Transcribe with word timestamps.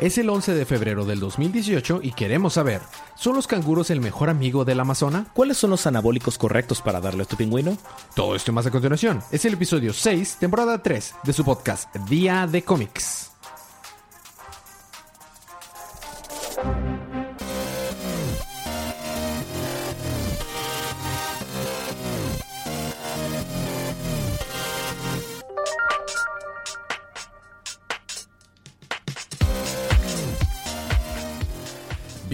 Es 0.00 0.18
el 0.18 0.28
11 0.28 0.54
de 0.54 0.64
febrero 0.64 1.04
del 1.04 1.20
2018 1.20 2.00
y 2.02 2.12
queremos 2.12 2.54
saber, 2.54 2.80
¿son 3.14 3.36
los 3.36 3.46
canguros 3.46 3.90
el 3.90 4.00
mejor 4.00 4.28
amigo 4.28 4.64
del 4.64 4.80
Amazona? 4.80 5.26
¿Cuáles 5.34 5.56
son 5.56 5.70
los 5.70 5.86
anabólicos 5.86 6.36
correctos 6.36 6.82
para 6.82 7.00
darle 7.00 7.22
a 7.22 7.26
tu 7.26 7.36
pingüino? 7.36 7.78
Todo 8.14 8.34
esto 8.34 8.50
y 8.50 8.54
más 8.54 8.66
a 8.66 8.72
continuación. 8.72 9.22
Es 9.30 9.44
el 9.44 9.54
episodio 9.54 9.92
6, 9.92 10.38
temporada 10.40 10.82
3 10.82 11.14
de 11.22 11.32
su 11.32 11.44
podcast 11.44 11.94
Día 12.08 12.48
de 12.48 12.62
Cómics. 12.62 13.33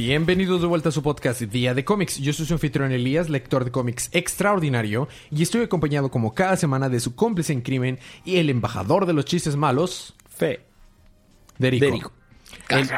Bienvenidos 0.03 0.63
de 0.63 0.67
vuelta 0.67 0.89
a 0.89 0.93
su 0.93 1.03
podcast 1.03 1.43
Día 1.43 1.75
de 1.75 1.85
Cómics. 1.85 2.17
Yo 2.17 2.33
soy 2.33 2.47
su 2.47 2.55
anfitrión 2.55 2.91
Elías, 2.91 3.29
lector 3.29 3.67
de 3.67 3.71
cómics 3.71 4.09
extraordinario, 4.13 5.09
y 5.31 5.43
estoy 5.43 5.61
acompañado 5.61 6.11
como 6.11 6.33
cada 6.33 6.57
semana 6.57 6.89
de 6.89 7.01
su 7.01 7.15
cómplice 7.15 7.53
en 7.53 7.61
crimen 7.61 7.99
y 8.25 8.39
el 8.39 8.49
embajador 8.49 9.05
de 9.05 9.13
los 9.13 9.27
chistes 9.27 9.57
malos, 9.57 10.15
Fe. 10.27 10.61
Derico. 11.59 11.85
Derico. 11.85 12.13
El, 12.71 12.89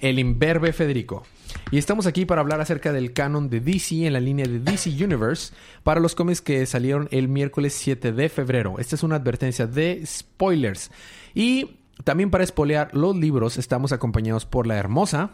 el 0.00 0.18
imberbe 0.18 0.72
Federico. 0.72 1.24
Y 1.70 1.78
estamos 1.78 2.08
aquí 2.08 2.26
para 2.26 2.40
hablar 2.40 2.60
acerca 2.60 2.92
del 2.92 3.12
canon 3.12 3.48
de 3.48 3.60
DC 3.60 4.04
en 4.04 4.12
la 4.12 4.20
línea 4.20 4.44
de 4.44 4.58
DC 4.58 4.90
Universe 4.90 5.54
para 5.84 6.00
los 6.00 6.16
cómics 6.16 6.40
que 6.40 6.66
salieron 6.66 7.06
el 7.12 7.28
miércoles 7.28 7.74
7 7.74 8.10
de 8.10 8.28
febrero. 8.28 8.74
Esta 8.80 8.96
es 8.96 9.04
una 9.04 9.14
advertencia 9.14 9.68
de 9.68 10.02
spoilers. 10.04 10.90
Y 11.32 11.76
también 12.02 12.28
para 12.28 12.42
espolear 12.42 12.90
los 12.92 13.14
libros 13.14 13.56
estamos 13.56 13.92
acompañados 13.92 14.46
por 14.46 14.66
la 14.66 14.78
hermosa... 14.78 15.30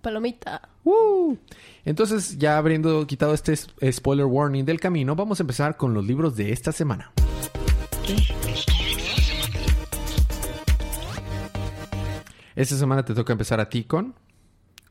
Palomita. 0.00 0.68
Entonces, 1.84 2.38
ya 2.38 2.56
habiendo 2.58 3.06
quitado 3.06 3.34
este 3.34 3.52
s- 3.52 3.68
spoiler 3.92 4.26
warning 4.26 4.64
del 4.64 4.80
camino, 4.80 5.14
vamos 5.14 5.40
a 5.40 5.42
empezar 5.42 5.76
con 5.76 5.94
los 5.94 6.04
libros 6.04 6.36
de 6.36 6.52
esta 6.52 6.72
semana. 6.72 7.12
Esta 12.56 12.76
semana 12.76 13.04
te 13.04 13.14
toca 13.14 13.32
empezar 13.32 13.60
a 13.60 13.68
ti 13.68 13.84
con 13.84 14.14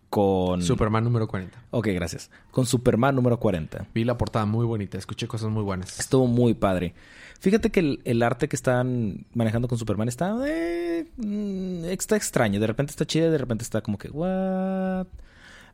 Con... 0.09 0.63
Superman 0.63 1.03
número 1.03 1.27
40. 1.27 1.65
Ok, 1.71 1.87
gracias. 1.93 2.31
Con 2.51 2.65
Superman 2.65 3.15
número 3.15 3.39
40. 3.39 3.87
Vi 3.93 4.03
la 4.03 4.17
portada 4.17 4.45
muy 4.45 4.65
bonita, 4.65 4.97
escuché 4.97 5.27
cosas 5.27 5.49
muy 5.49 5.63
buenas. 5.63 5.99
Estuvo 5.99 6.25
muy 6.25 6.55
padre. 6.55 6.95
Fíjate 7.39 7.69
que 7.69 7.79
el, 7.79 8.01
el 8.05 8.23
arte 8.23 8.49
que 8.49 8.55
están 8.55 9.25
manejando 9.33 9.67
con 9.67 9.77
Superman 9.77 10.07
está... 10.09 10.35
eh, 10.47 11.05
mm, 11.17 11.85
está 11.85 12.15
extraño. 12.15 12.59
De 12.59 12.67
repente 12.67 12.91
está 12.91 13.05
chido, 13.05 13.31
de 13.31 13.37
repente 13.37 13.63
está 13.63 13.81
como 13.81 13.97
que... 13.97 14.09
What? 14.09 15.07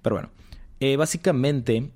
Pero 0.02 0.16
bueno. 0.16 0.30
Eh, 0.80 0.98
básicamente... 0.98 1.92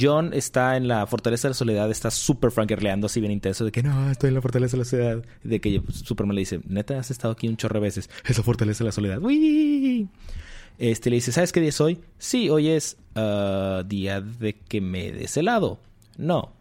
John 0.00 0.30
está 0.32 0.76
en 0.76 0.86
la 0.86 1.04
Fortaleza 1.08 1.48
de 1.48 1.50
la 1.50 1.54
Soledad, 1.54 1.90
está 1.90 2.12
súper 2.12 2.52
frankerleando 2.52 3.06
así 3.06 3.18
bien 3.18 3.32
intenso 3.32 3.64
de 3.64 3.72
que 3.72 3.82
no, 3.82 4.12
estoy 4.12 4.28
en 4.28 4.34
la 4.34 4.40
Fortaleza 4.40 4.76
de 4.76 4.78
la 4.78 4.84
Soledad. 4.84 5.24
De 5.42 5.60
que 5.60 5.82
Superman 5.90 6.36
le 6.36 6.42
dice, 6.42 6.60
neta, 6.68 7.00
has 7.00 7.10
estado 7.10 7.32
aquí 7.32 7.48
un 7.48 7.56
chorro 7.56 7.74
de 7.74 7.80
veces. 7.80 8.08
Es 8.24 8.38
la 8.38 8.44
Fortaleza 8.44 8.84
de 8.84 8.88
la 8.88 8.92
Soledad. 8.92 9.18
¡Uy! 9.20 10.08
Este 10.78 11.10
le 11.10 11.16
dice, 11.16 11.32
¿sabes 11.32 11.52
qué 11.52 11.60
día 11.60 11.68
es 11.68 11.80
hoy? 11.80 12.00
Sí, 12.18 12.50
hoy 12.50 12.68
es 12.68 12.96
ah, 13.14 13.82
día 13.86 14.20
de 14.20 14.54
que 14.54 14.80
me 14.80 15.12
des 15.12 15.36
helado. 15.36 15.78
No. 16.16 16.52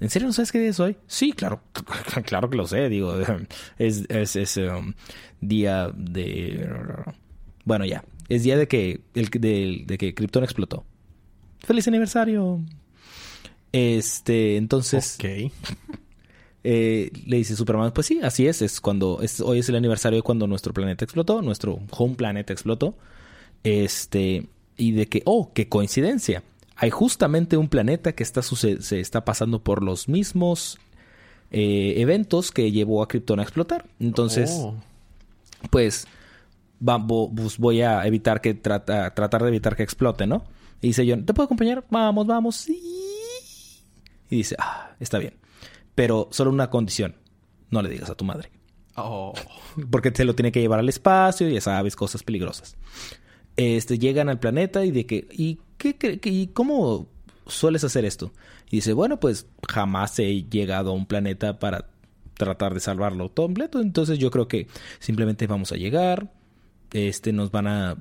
¿En 0.00 0.10
serio 0.10 0.28
no 0.28 0.32
sabes 0.32 0.52
qué 0.52 0.58
día 0.58 0.70
es 0.70 0.80
hoy? 0.80 0.96
Sí, 1.06 1.32
claro, 1.32 1.60
claro 2.24 2.50
que 2.50 2.56
lo 2.56 2.66
sé, 2.66 2.88
digo, 2.88 3.14
es, 3.78 4.04
es, 4.08 4.36
es, 4.36 4.56
um, 4.56 4.94
día 5.40 5.90
de... 5.94 6.68
Bueno, 7.64 7.84
ya, 7.84 8.04
es 8.28 8.44
día 8.44 8.56
de 8.56 8.68
que, 8.68 9.00
el, 9.14 9.28
de, 9.28 9.82
de 9.86 9.98
que 9.98 10.14
Krypton 10.14 10.44
explotó. 10.44 10.84
¡Feliz 11.58 11.88
aniversario! 11.88 12.60
Este, 13.72 14.56
entonces... 14.56 15.18
Ok. 15.18 15.52
Eh, 16.64 17.12
le 17.24 17.36
dice 17.38 17.56
Superman, 17.56 17.92
pues 17.92 18.08
sí, 18.08 18.20
así 18.22 18.46
es, 18.46 18.60
es 18.62 18.80
cuando 18.80 19.20
es, 19.22 19.40
hoy 19.40 19.60
es 19.60 19.68
el 19.68 19.76
aniversario 19.76 20.16
de 20.18 20.22
cuando 20.22 20.46
nuestro 20.46 20.74
planeta 20.74 21.04
explotó, 21.04 21.40
nuestro 21.40 21.78
home 21.90 22.16
planet 22.16 22.50
explotó. 22.50 22.94
Este, 23.64 24.48
y 24.76 24.92
de 24.92 25.06
que, 25.06 25.22
oh, 25.24 25.52
qué 25.52 25.68
coincidencia. 25.68 26.42
Hay 26.76 26.90
justamente 26.90 27.56
un 27.56 27.68
planeta 27.68 28.12
que 28.14 28.22
está 28.22 28.40
se 28.42 29.00
está 29.00 29.24
pasando 29.24 29.62
por 29.62 29.82
los 29.82 30.08
mismos 30.08 30.78
eh, 31.50 31.94
eventos 31.96 32.52
que 32.52 32.70
llevó 32.70 33.02
a 33.02 33.08
Krypton 33.08 33.40
a 33.40 33.42
explotar. 33.42 33.86
Entonces, 33.98 34.50
Oh. 34.54 34.74
pues, 35.70 36.06
va- 36.86 37.04
pues 37.04 37.58
voy 37.58 37.80
a 37.82 38.06
evitar 38.06 38.40
que 38.40 38.54
trata, 38.54 39.12
tratar 39.14 39.42
de 39.42 39.48
evitar 39.48 39.74
que 39.74 39.82
explote, 39.82 40.26
¿no? 40.26 40.44
Y 40.80 40.88
dice 40.88 41.04
John, 41.08 41.24
¿te 41.26 41.34
puedo 41.34 41.46
acompañar? 41.46 41.84
Vamos, 41.90 42.26
vamos. 42.26 42.54
Sí. 42.56 42.80
Y 44.30 44.36
dice, 44.36 44.54
ah, 44.58 44.90
está 45.00 45.18
bien. 45.18 45.34
Pero 45.94 46.28
solo 46.30 46.50
una 46.50 46.70
condición. 46.70 47.16
No 47.70 47.82
le 47.82 47.88
digas 47.88 48.10
a 48.10 48.14
tu 48.14 48.24
madre. 48.24 48.50
Oh. 48.94 49.32
Porque 49.90 50.10
te 50.12 50.24
lo 50.24 50.34
tiene 50.34 50.52
que 50.52 50.60
llevar 50.60 50.78
al 50.78 50.88
espacio, 50.88 51.48
ya 51.48 51.60
sabes, 51.60 51.96
cosas 51.96 52.22
peligrosas. 52.22 52.76
Este, 53.58 53.98
llegan 53.98 54.28
al 54.28 54.38
planeta 54.38 54.84
y 54.84 54.92
de 54.92 55.04
que, 55.04 55.26
¿y 55.32 55.58
qué, 55.78 56.20
y 56.22 56.46
cómo 56.46 57.08
sueles 57.48 57.82
hacer 57.82 58.04
esto? 58.04 58.32
Y 58.70 58.76
dice, 58.76 58.92
bueno, 58.92 59.18
pues 59.18 59.48
jamás 59.68 60.16
he 60.20 60.44
llegado 60.44 60.90
a 60.90 60.94
un 60.94 61.06
planeta 61.06 61.58
para 61.58 61.88
tratar 62.34 62.72
de 62.72 62.78
salvarlo 62.78 63.34
completo. 63.34 63.80
Entonces 63.80 64.20
yo 64.20 64.30
creo 64.30 64.46
que 64.46 64.68
simplemente 65.00 65.48
vamos 65.48 65.72
a 65.72 65.76
llegar, 65.76 66.32
este, 66.92 67.32
nos 67.32 67.50
van 67.50 67.66
a, 67.66 67.96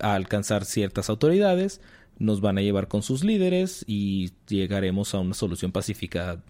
a 0.00 0.14
alcanzar 0.14 0.64
ciertas 0.64 1.08
autoridades, 1.08 1.80
nos 2.18 2.40
van 2.40 2.58
a 2.58 2.62
llevar 2.62 2.88
con 2.88 3.02
sus 3.02 3.22
líderes 3.22 3.84
y 3.86 4.32
llegaremos 4.48 5.14
a 5.14 5.20
una 5.20 5.34
solución 5.34 5.70
pacífica 5.70 6.42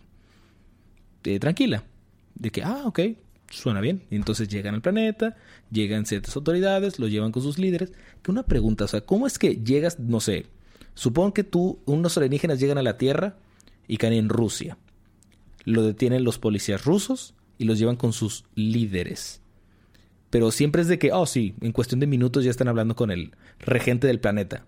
eh, 1.24 1.38
tranquila. 1.38 1.84
De 2.34 2.50
que, 2.50 2.62
ah, 2.62 2.84
ok, 2.86 3.00
suena 3.50 3.80
bien. 3.80 4.02
Y 4.10 4.16
entonces 4.16 4.48
llegan 4.48 4.74
al 4.74 4.82
planeta, 4.82 5.36
llegan 5.70 6.06
ciertas 6.06 6.36
autoridades, 6.36 6.98
lo 6.98 7.08
llevan 7.08 7.32
con 7.32 7.42
sus 7.42 7.58
líderes. 7.58 7.92
Que 8.22 8.30
una 8.30 8.44
pregunta, 8.44 8.84
o 8.84 8.88
sea, 8.88 9.00
¿cómo 9.02 9.26
es 9.26 9.38
que 9.38 9.56
llegas, 9.56 9.98
no 9.98 10.20
sé, 10.20 10.46
supongo 10.94 11.34
que 11.34 11.44
tú, 11.44 11.80
unos 11.86 12.16
alienígenas 12.16 12.60
llegan 12.60 12.78
a 12.78 12.82
la 12.82 12.98
Tierra 12.98 13.36
y 13.88 13.96
caen 13.96 14.14
en 14.14 14.28
Rusia. 14.28 14.78
Lo 15.64 15.82
detienen 15.82 16.24
los 16.24 16.38
policías 16.38 16.84
rusos 16.84 17.34
y 17.58 17.64
los 17.64 17.78
llevan 17.78 17.96
con 17.96 18.12
sus 18.12 18.44
líderes. 18.54 19.40
Pero 20.30 20.50
siempre 20.50 20.82
es 20.82 20.88
de 20.88 20.98
que, 20.98 21.12
oh, 21.12 21.26
sí, 21.26 21.54
en 21.60 21.72
cuestión 21.72 22.00
de 22.00 22.06
minutos 22.06 22.44
ya 22.44 22.50
están 22.50 22.68
hablando 22.68 22.96
con 22.96 23.10
el 23.10 23.32
regente 23.60 24.06
del 24.06 24.20
planeta. 24.20 24.64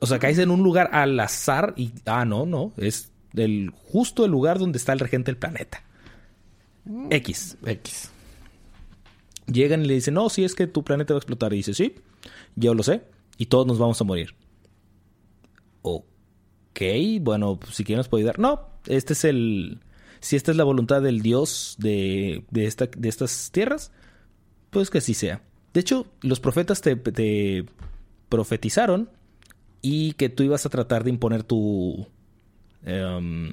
O 0.00 0.06
sea, 0.06 0.18
caes 0.18 0.38
en 0.38 0.50
un 0.50 0.62
lugar 0.62 0.90
al 0.92 1.18
azar 1.20 1.74
y, 1.76 1.92
ah, 2.06 2.24
no, 2.24 2.46
no, 2.46 2.72
es 2.76 3.12
el, 3.34 3.70
justo 3.74 4.24
el 4.24 4.30
lugar 4.30 4.58
donde 4.58 4.78
está 4.78 4.92
el 4.92 5.00
regente 5.00 5.30
del 5.30 5.38
planeta. 5.38 5.84
X. 7.10 7.56
X. 7.64 8.10
Llegan 9.46 9.84
y 9.84 9.88
le 9.88 9.94
dicen, 9.94 10.14
no, 10.14 10.28
si 10.28 10.44
es 10.44 10.54
que 10.54 10.66
tu 10.66 10.84
planeta 10.84 11.14
va 11.14 11.18
a 11.18 11.20
explotar. 11.20 11.52
Y 11.52 11.58
dice, 11.58 11.74
sí, 11.74 11.94
yo 12.56 12.74
lo 12.74 12.82
sé. 12.82 13.02
Y 13.36 13.46
todos 13.46 13.66
nos 13.66 13.78
vamos 13.78 14.00
a 14.00 14.04
morir. 14.04 14.34
Ok, 15.82 16.80
bueno, 17.20 17.58
si 17.70 17.84
quieren 17.84 17.98
nos 17.98 18.08
puede 18.08 18.22
ayudar. 18.22 18.38
No, 18.38 18.68
este 18.86 19.12
es 19.12 19.24
el... 19.24 19.80
Si 20.20 20.36
esta 20.36 20.50
es 20.52 20.56
la 20.56 20.64
voluntad 20.64 21.02
del 21.02 21.20
Dios 21.20 21.76
de, 21.78 22.44
de, 22.50 22.64
esta, 22.64 22.86
de 22.86 23.08
estas 23.10 23.50
tierras, 23.52 23.92
pues 24.70 24.88
que 24.88 24.98
así 24.98 25.12
sea. 25.12 25.42
De 25.74 25.80
hecho, 25.80 26.06
los 26.22 26.40
profetas 26.40 26.80
te, 26.80 26.96
te 26.96 27.66
profetizaron 28.30 29.10
y 29.82 30.14
que 30.14 30.30
tú 30.30 30.42
ibas 30.42 30.64
a 30.64 30.70
tratar 30.70 31.04
de 31.04 31.10
imponer 31.10 31.42
tu... 31.42 32.06
em, 32.84 33.52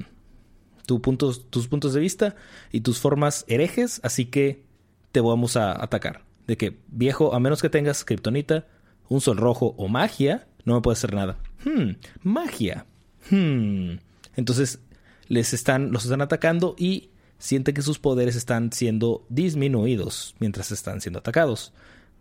puntos, 0.86 1.50
tus 1.50 1.68
puntos 1.68 1.94
de 1.94 2.00
vista 2.00 2.36
y 2.72 2.82
tus 2.82 3.00
formas 3.00 3.46
herejes, 3.48 4.00
así 4.04 4.26
que 4.26 4.64
te 5.12 5.22
vamos 5.22 5.58
a 5.58 5.82
atacar. 5.82 6.24
De 6.48 6.58
que, 6.58 6.80
viejo, 6.88 7.34
a 7.34 7.40
menos 7.40 7.62
que 7.62 7.70
tengas 7.70 8.04
kriptonita, 8.04 8.68
un 9.10 9.22
sol 9.22 9.38
rojo 9.38 9.76
o 9.78 9.88
magia, 9.88 10.48
no 10.66 10.76
me 10.76 10.82
puede 10.82 10.94
hacer 10.94 11.14
nada. 11.14 11.38
Hmm, 11.64 11.92
magia. 12.24 12.86
Hmm. 13.30 13.98
Entonces, 14.36 14.80
les 15.28 15.54
están, 15.54 15.92
los 15.92 16.04
están 16.04 16.22
atacando 16.22 16.76
y 16.78 17.12
sienten 17.38 17.76
que 17.76 17.82
sus 17.82 18.00
poderes 18.00 18.36
están 18.36 18.72
siendo 18.72 19.26
disminuidos 19.30 20.36
mientras 20.40 20.72
están 20.72 21.02
siendo 21.02 21.20
atacados. 21.20 21.74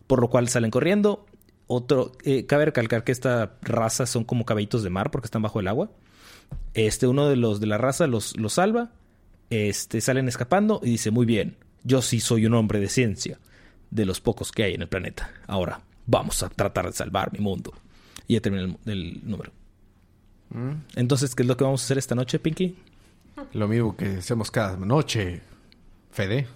Por 0.06 0.20
lo 0.20 0.28
cual 0.28 0.48
salen 0.48 0.70
corriendo. 0.70 1.26
Otro, 1.66 2.12
eh, 2.24 2.46
cabe 2.46 2.64
recalcar 2.64 3.04
que 3.04 3.12
esta 3.12 3.56
raza 3.62 4.06
son 4.06 4.24
como 4.24 4.44
caballitos 4.44 4.82
de 4.82 4.90
mar 4.90 5.10
porque 5.10 5.26
están 5.26 5.42
bajo 5.42 5.60
el 5.60 5.68
agua. 5.68 5.90
Este, 6.74 7.06
uno 7.06 7.28
de 7.28 7.36
los 7.36 7.60
de 7.60 7.66
la 7.66 7.78
raza 7.78 8.06
los, 8.06 8.36
los 8.36 8.54
salva. 8.54 8.90
Este, 9.50 10.00
salen 10.00 10.28
escapando 10.28 10.80
y 10.82 10.90
dice, 10.90 11.10
muy 11.10 11.26
bien, 11.26 11.56
yo 11.82 12.02
sí 12.02 12.20
soy 12.20 12.46
un 12.46 12.54
hombre 12.54 12.78
de 12.78 12.88
ciencia, 12.88 13.38
de 13.90 14.06
los 14.06 14.20
pocos 14.20 14.52
que 14.52 14.62
hay 14.62 14.74
en 14.74 14.82
el 14.82 14.88
planeta. 14.88 15.32
Ahora, 15.46 15.80
vamos 16.06 16.42
a 16.42 16.48
tratar 16.48 16.86
de 16.86 16.92
salvar 16.92 17.32
mi 17.32 17.40
mundo. 17.40 17.72
Y 18.28 18.34
ya 18.34 18.40
termina 18.40 18.64
el, 18.64 18.92
el 18.92 19.20
número. 19.24 19.52
Entonces, 20.96 21.34
¿qué 21.34 21.42
es 21.42 21.48
lo 21.48 21.56
que 21.56 21.64
vamos 21.64 21.82
a 21.82 21.84
hacer 21.84 21.98
esta 21.98 22.14
noche, 22.14 22.38
Pinky? 22.38 22.76
Lo 23.52 23.68
mismo 23.68 23.96
que 23.96 24.16
hacemos 24.18 24.50
cada 24.50 24.76
noche. 24.76 25.40
Fede. 26.12 26.46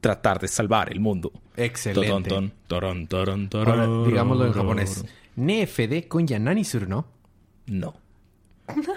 tratar 0.00 0.38
de 0.40 0.48
salvar 0.48 0.90
el 0.92 1.00
mundo. 1.00 1.32
Excelente. 1.56 2.28
Toron, 2.28 2.50
ton, 2.68 3.08
toron, 3.08 3.48
toron, 3.48 3.80
Ahora, 3.80 4.08
digámoslo 4.08 4.46
en 4.46 4.52
japonés. 4.52 5.04
Nefede 5.36 6.08
con 6.08 6.26
yanani 6.26 6.64
suru 6.64 6.86
no. 6.86 7.06
No. 7.66 7.94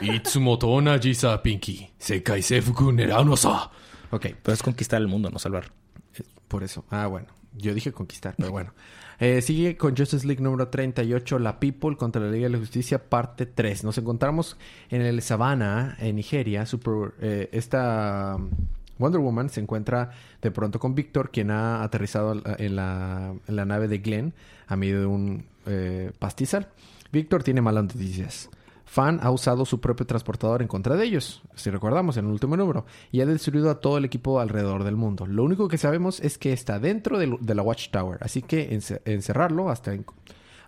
Itsumoto 0.02 0.70
onaji 0.70 1.14
sa 1.14 1.42
pinky. 1.42 1.90
Sekai 2.00 2.42
seifuku 2.42 2.92
nerau 2.92 3.26
no 3.26 3.36
sa. 3.36 3.70
Ok, 4.12 4.28
Pero 4.42 4.54
es 4.54 4.64
conquistar 4.64 5.02
el 5.02 5.08
mundo, 5.08 5.30
no 5.30 5.40
salvar. 5.40 5.72
eh, 6.16 6.24
por 6.48 6.64
eso. 6.64 6.86
Ah, 6.90 7.08
bueno. 7.08 7.28
Yo 7.54 7.74
dije 7.74 7.92
conquistar, 7.92 8.36
pero 8.38 8.52
bueno. 8.52 8.74
Eh, 9.20 9.42
sigue 9.42 9.78
con 9.78 9.98
Justice 9.98 10.28
League 10.28 10.44
número 10.44 10.68
38, 10.68 11.40
La 11.40 11.60
People 11.60 11.98
contra 11.98 12.22
la 12.22 12.30
Liga 12.30 12.44
de 12.46 12.52
la 12.52 12.60
Justicia, 12.60 13.10
parte 13.10 13.48
3. 13.48 13.84
Nos 13.84 13.98
encontramos 13.98 14.58
en 14.92 15.02
el 15.02 15.22
Savannah, 15.24 15.98
en 16.00 16.16
Nigeria. 16.18 16.68
Super, 16.68 17.16
eh, 17.20 17.50
esta 17.52 18.36
um, 18.38 18.52
Wonder 19.00 19.20
Woman 19.20 19.50
se 19.50 19.60
encuentra 19.60 20.12
de 20.40 20.52
pronto 20.52 20.80
con 20.80 20.94
Victor, 20.94 21.32
quien 21.32 21.50
ha 21.50 21.82
aterrizado 21.82 22.34
en 22.60 22.76
la, 22.76 23.34
en 23.48 23.56
la 23.56 23.66
nave 23.66 23.88
de 23.88 23.98
Glenn 23.98 24.34
a 24.68 24.76
medio 24.76 25.00
de 25.00 25.06
un 25.08 25.46
eh, 25.66 26.12
pastizal. 26.20 26.68
Victor 27.12 27.42
tiene 27.42 27.62
malas 27.62 27.86
noticias. 27.86 28.52
Fan 28.90 29.20
ha 29.22 29.32
usado 29.32 29.66
su 29.66 29.82
propio 29.82 30.08
transportador 30.08 30.62
en 30.62 30.70
contra 30.70 30.96
de 30.96 31.04
ellos, 31.04 31.42
si 31.56 31.70
recordamos 31.70 32.16
en 32.16 32.26
el 32.26 32.32
último 32.32 32.56
número, 32.56 32.86
y 33.12 33.20
ha 33.20 33.26
destruido 33.26 33.70
a 33.70 33.82
todo 33.82 33.98
el 33.98 34.06
equipo 34.06 34.40
alrededor 34.40 34.86
del 34.86 34.96
mundo. 34.96 35.28
Lo 35.28 35.44
único 35.44 35.68
que 35.68 35.78
sabemos 35.78 36.22
es 36.22 36.38
que 36.38 36.54
está 36.54 36.80
dentro 36.80 37.20
de, 37.20 37.56
la 37.56 37.62
Watchtower, 37.62 38.18
así 38.22 38.42
que 38.42 38.72
ence- 38.72 39.02
encerrarlo 39.04 39.70
hasta, 39.70 39.92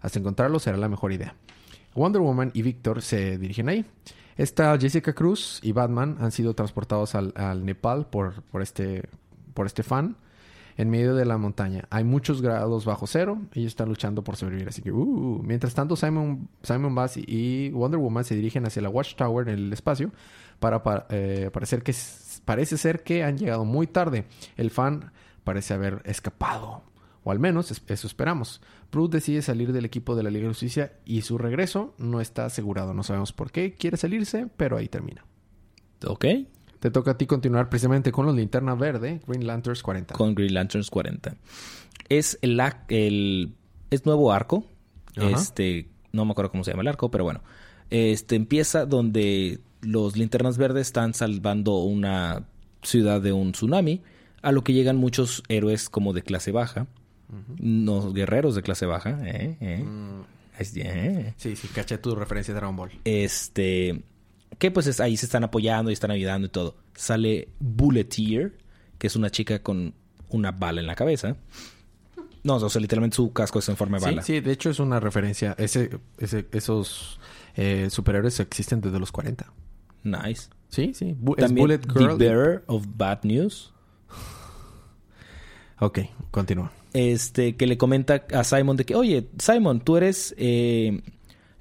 hasta 0.01 0.19
encontrarlo 0.19 0.59
será 0.59 0.77
la 0.77 0.89
mejor 0.89 1.13
idea. 1.13 1.33
Wonder 1.95 2.21
Woman 2.21 2.51
y 2.53 2.61
Victor 2.61 3.01
se 3.01 3.37
dirigen 3.37 3.69
ahí. 3.69 3.85
Esta 4.35 4.77
Jessica 4.77 5.13
Cruz 5.13 5.59
y 5.63 5.71
Batman 5.71 6.17
han 6.19 6.31
sido 6.31 6.53
transportados 6.53 7.15
al, 7.15 7.33
al 7.35 7.65
Nepal 7.65 8.07
por, 8.07 8.43
por, 8.43 8.61
este, 8.61 9.07
por 9.53 9.65
este 9.65 9.81
fan 9.81 10.17
en 10.79 10.89
medio 10.89 11.13
de 11.13 11.25
la 11.25 11.37
montaña. 11.37 11.83
Hay 11.89 12.05
muchos 12.05 12.41
grados 12.41 12.85
bajo 12.85 13.05
cero. 13.05 13.41
Ellos 13.53 13.67
están 13.67 13.89
luchando 13.89 14.23
por 14.23 14.37
sobrevivir. 14.37 14.69
Así 14.69 14.81
que, 14.81 14.93
uh, 14.93 15.41
mientras 15.43 15.73
tanto, 15.73 15.97
Simon, 15.97 16.47
Simon 16.63 16.95
Bass 16.95 17.17
y 17.17 17.69
Wonder 17.71 17.99
Woman 17.99 18.23
se 18.23 18.33
dirigen 18.35 18.65
hacia 18.65 18.81
la 18.81 18.89
Watchtower 18.89 19.49
en 19.49 19.55
el 19.55 19.73
espacio 19.73 20.11
para, 20.59 20.81
eh, 21.09 21.49
parecer 21.51 21.83
que 21.83 21.93
parece 22.45 22.77
ser 22.77 23.03
que 23.03 23.25
han 23.25 23.37
llegado 23.37 23.65
muy 23.65 23.87
tarde. 23.87 24.23
El 24.55 24.69
fan 24.71 25.11
parece 25.43 25.73
haber 25.73 26.01
escapado. 26.05 26.83
O 27.25 27.31
al 27.31 27.39
menos 27.39 27.71
es- 27.71 27.83
eso 27.87 28.07
esperamos. 28.07 28.61
Bruce 28.89 29.11
decide 29.17 29.41
salir 29.41 29.73
del 29.73 29.83
equipo 29.83 30.15
de 30.15 30.23
la 30.23 30.29
Liga 30.29 30.43
de 30.43 30.51
Justicia 30.51 30.93
y 31.03 31.23
su 31.23 31.37
regreso 31.37 31.93
no 31.97 32.21
está 32.21 32.45
asegurado. 32.45 32.93
No 32.93 33.03
sabemos 33.03 33.33
por 33.33 33.51
qué 33.51 33.73
quiere 33.73 33.97
salirse, 33.97 34.47
pero 34.55 34.77
ahí 34.77 34.87
termina. 34.87 35.25
¿Ok? 36.07 36.25
Te 36.79 36.91
toca 36.91 37.11
a 37.11 37.17
ti 37.17 37.25
continuar 37.25 37.69
precisamente 37.69 38.11
con 38.11 38.25
los 38.25 38.35
linterna 38.35 38.75
verde, 38.75 39.21
Green 39.27 39.45
Lanterns 39.45 39.83
40. 39.83 40.13
Con 40.13 40.35
Green 40.35 40.53
Lanterns 40.53 40.89
40. 40.89 41.35
Es 42.07 42.39
el, 42.41 42.61
el 42.87 43.53
es 43.89 44.05
nuevo 44.05 44.31
arco. 44.31 44.65
Ajá. 45.17 45.29
Este, 45.29 45.89
no 46.11 46.25
me 46.25 46.31
acuerdo 46.31 46.51
cómo 46.51 46.63
se 46.63 46.71
llama 46.71 46.81
el 46.81 46.87
arco, 46.87 47.11
pero 47.11 47.23
bueno. 47.23 47.41
Este 47.89 48.35
empieza 48.35 48.85
donde 48.85 49.59
los 49.81 50.15
linternas 50.15 50.57
verdes 50.57 50.87
están 50.87 51.13
salvando 51.13 51.77
una 51.79 52.45
ciudad 52.83 53.21
de 53.21 53.33
un 53.33 53.51
tsunami, 53.51 54.01
a 54.41 54.51
lo 54.51 54.63
que 54.63 54.73
llegan 54.73 54.97
muchos 54.97 55.43
héroes 55.47 55.89
como 55.89 56.13
de 56.13 56.21
clase 56.21 56.51
baja, 56.51 56.87
no 57.59 58.11
guerreros 58.11 58.55
de 58.55 58.61
clase 58.61 58.85
baja, 58.85 59.19
¿eh? 59.23 59.57
¿eh? 59.59 59.83
Mm, 59.83 60.21
eh. 60.59 61.33
sí, 61.37 61.55
sí, 61.55 61.67
caché 61.67 61.97
tu 61.97 62.15
referencia 62.15 62.53
de 62.53 62.59
Dragon 62.59 62.75
Ball. 62.75 62.91
Este, 63.03 64.01
que 64.57 64.71
pues 64.71 64.87
es- 64.87 64.99
ahí 64.99 65.15
se 65.17 65.25
están 65.25 65.43
apoyando 65.43 65.89
y 65.91 65.93
están 65.93 66.11
ayudando 66.11 66.47
y 66.47 66.49
todo. 66.49 66.75
Sale 66.95 67.49
Bulleteer, 67.59 68.57
que 68.97 69.07
es 69.07 69.15
una 69.15 69.29
chica 69.29 69.61
con 69.63 69.93
una 70.29 70.51
bala 70.51 70.81
en 70.81 70.87
la 70.87 70.95
cabeza. 70.95 71.35
No, 72.43 72.55
o 72.55 72.69
sea, 72.69 72.81
literalmente 72.81 73.15
su 73.17 73.31
casco 73.33 73.59
es 73.59 73.67
en 73.69 73.75
forma 73.77 73.97
de 73.97 74.01
Sí, 74.01 74.05
bala. 74.09 74.21
sí, 74.21 74.39
de 74.39 74.51
hecho 74.51 74.69
es 74.69 74.79
una 74.79 74.99
referencia. 74.99 75.55
Ese, 75.57 75.89
ese- 76.17 76.47
esos 76.51 77.19
eh, 77.55 77.87
superhéroes 77.89 78.39
existen 78.39 78.79
desde 78.79 78.99
los 78.99 79.11
40. 79.11 79.51
Nice. 80.03 80.49
Sí, 80.69 80.93
sí. 80.93 81.15
Bu- 81.21 81.35
También 81.35 81.63
Bullet 81.65 81.79
The 81.79 81.93
Girl. 81.99 82.17
Bearer 82.17 82.63
of 82.67 82.85
Bad 82.95 83.19
News. 83.23 83.73
Ok, 85.79 85.99
continúa. 86.31 86.71
Este, 86.93 87.55
que 87.55 87.67
le 87.67 87.77
comenta 87.77 88.25
a 88.33 88.43
Simon 88.43 88.75
de 88.77 88.85
que, 88.85 88.95
oye, 88.95 89.27
Simon, 89.39 89.79
tú 89.81 89.97
eres 89.97 90.33
eh, 90.37 91.01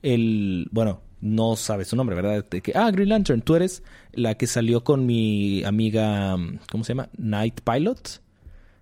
el, 0.03 0.69
bueno, 0.73 1.01
no 1.21 1.57
sabes 1.57 1.89
su 1.89 1.97
nombre, 1.97 2.15
¿verdad? 2.17 2.45
De 2.49 2.61
que, 2.63 2.73
ah, 2.75 2.91
Green 2.91 3.09
Lantern, 3.09 3.43
tú 3.43 3.55
eres 3.57 3.83
la 4.13 4.37
que 4.37 4.47
salió 4.47 4.85
con 4.85 5.05
mi 5.07 5.65
amiga, 5.65 6.37
¿cómo 6.71 6.85
se 6.85 6.93
llama? 6.93 7.09
Night 7.17 7.61
Pilot. 7.63 8.21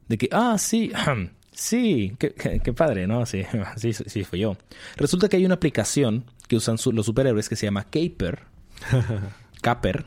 De 0.08 0.18
que, 0.18 0.28
ah, 0.32 0.56
sí, 0.58 0.92
sí, 1.52 2.14
qué, 2.18 2.32
qué- 2.34 2.60
qué 2.60 2.72
padre, 2.72 3.06
¿no? 3.06 3.26
Sí, 3.26 3.42
sí, 3.76 3.92
sí, 3.92 4.24
fui 4.24 4.40
yo. 4.40 4.56
Resulta 4.96 5.28
que 5.28 5.36
hay 5.36 5.44
una 5.46 5.54
aplicación 5.56 6.24
que 6.48 6.56
usan 6.56 6.78
su- 6.78 6.92
los 6.92 7.06
superhéroes 7.06 7.48
que 7.48 7.56
se 7.56 7.66
llama 7.66 7.84
Caper. 7.84 8.40
Caper, 9.62 10.04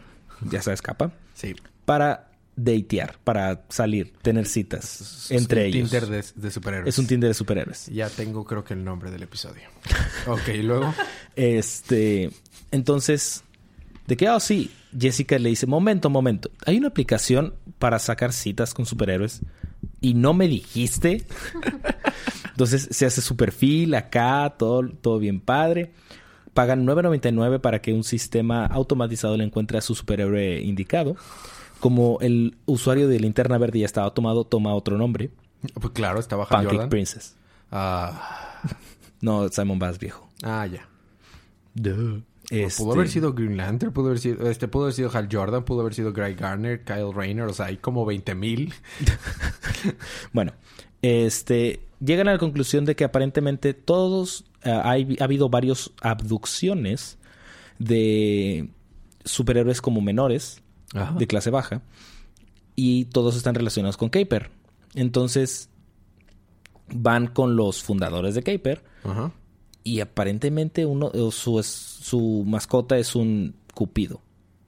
ya 0.49 0.61
sabes, 0.61 0.81
capa. 0.81 1.11
Sí. 1.33 1.55
Para 1.85 2.27
datear, 2.55 3.17
para 3.23 3.63
salir, 3.69 4.13
tener 4.21 4.45
citas 4.45 5.27
entre 5.31 5.67
Es 5.69 5.73
un 5.73 5.77
ellos. 5.79 5.89
Tinder 5.91 6.07
de, 6.09 6.25
de 6.35 6.51
superhéroes. 6.51 6.93
Es 6.93 6.99
un 6.99 7.07
Tinder 7.07 7.29
de 7.29 7.33
superhéroes. 7.33 7.87
Ya 7.87 8.09
tengo 8.09 8.43
creo 8.45 8.63
que 8.63 8.73
el 8.73 8.83
nombre 8.83 9.11
del 9.11 9.23
episodio. 9.23 9.63
ok, 10.27 10.47
y 10.55 10.61
luego. 10.63 10.93
Este, 11.35 12.31
entonces, 12.71 13.43
de 14.07 14.17
que, 14.17 14.29
oh, 14.29 14.39
sí, 14.39 14.71
Jessica 14.97 15.37
le 15.39 15.49
dice, 15.49 15.65
momento, 15.67 16.09
momento, 16.09 16.49
hay 16.65 16.77
una 16.77 16.87
aplicación 16.87 17.53
para 17.77 17.99
sacar 17.99 18.33
citas 18.33 18.73
con 18.73 18.85
superhéroes 18.85 19.41
y 20.01 20.13
no 20.13 20.33
me 20.33 20.47
dijiste. 20.47 21.25
entonces 22.51 22.89
se 22.91 23.05
hace 23.05 23.21
su 23.21 23.35
perfil 23.35 23.93
acá, 23.95 24.55
todo, 24.57 24.87
todo 24.89 25.19
bien 25.19 25.39
padre. 25.39 25.91
Pagan 26.53 26.85
9.99 26.85 27.61
para 27.61 27.81
que 27.81 27.93
un 27.93 28.03
sistema 28.03 28.65
automatizado 28.65 29.37
le 29.37 29.43
encuentre 29.43 29.77
a 29.77 29.81
su 29.81 29.95
superhéroe 29.95 30.59
indicado. 30.61 31.15
Como 31.79 32.17
el 32.19 32.57
usuario 32.65 33.07
de 33.07 33.19
Linterna 33.19 33.57
Verde 33.57 33.79
ya 33.79 33.85
estaba 33.85 34.13
tomado, 34.13 34.43
toma 34.43 34.73
otro 34.73 34.97
nombre. 34.97 35.29
Pues 35.75 35.93
claro, 35.93 36.19
está 36.19 36.35
bajo 36.35 36.49
Pancake 36.49 36.71
Jordan. 36.73 36.89
Princess. 36.89 37.37
Ah, 37.71 38.59
No, 39.21 39.47
Simon 39.49 39.79
Bass 39.79 39.99
viejo. 39.99 40.27
ah, 40.43 40.65
ya. 40.65 40.88
Este- 42.49 42.83
Pudo 42.83 42.93
haber 42.93 43.09
sido 43.09 43.33
Green 43.33 43.57
Lantern, 43.57 43.93
pudo 43.93 44.07
haber 44.07 44.19
sido, 44.19 44.49
este, 44.49 44.67
pudo 44.67 44.83
haber 44.85 44.93
sido 44.95 45.11
Hal 45.13 45.29
Jordan, 45.31 45.63
pudo 45.65 45.81
haber 45.81 45.93
sido 45.93 46.11
Greg 46.13 46.35
Garner, 46.35 46.83
Kyle 46.83 47.13
Rayner, 47.13 47.45
o 47.45 47.53
sea, 47.53 47.67
hay 47.67 47.77
como 47.77 48.05
20 48.05 48.33
mil. 48.35 48.73
Bueno, 50.33 50.53
este 51.01 51.81
llegan 51.99 52.27
a 52.27 52.33
la 52.33 52.37
conclusión 52.39 52.85
de 52.85 52.95
que 52.95 53.03
aparentemente 53.03 53.73
todos 53.73 54.45
ah, 54.63 54.81
hay- 54.85 55.17
ha 55.19 55.23
habido 55.25 55.49
varios 55.49 55.93
abducciones 56.01 57.17
de 57.77 58.69
superhéroes 59.25 59.81
como 59.81 60.01
menores 60.01 60.61
Ajá. 60.93 61.13
de 61.17 61.27
clase 61.27 61.49
baja 61.49 61.81
y 62.75 63.05
todos 63.05 63.35
están 63.35 63.55
relacionados 63.55 63.95
con 63.97 64.09
Caper. 64.09 64.49
Entonces 64.95 65.69
van 66.93 67.27
con 67.27 67.55
los 67.55 67.83
fundadores 67.83 68.33
de 68.35 68.41
Caper 68.43 68.83
Ajá. 69.03 69.31
Y 69.83 69.99
aparentemente 70.01 70.85
uno 70.85 71.11
su, 71.31 71.61
su 71.63 72.43
mascota 72.45 72.97
es 72.97 73.15
un 73.15 73.55
cupido. 73.73 74.21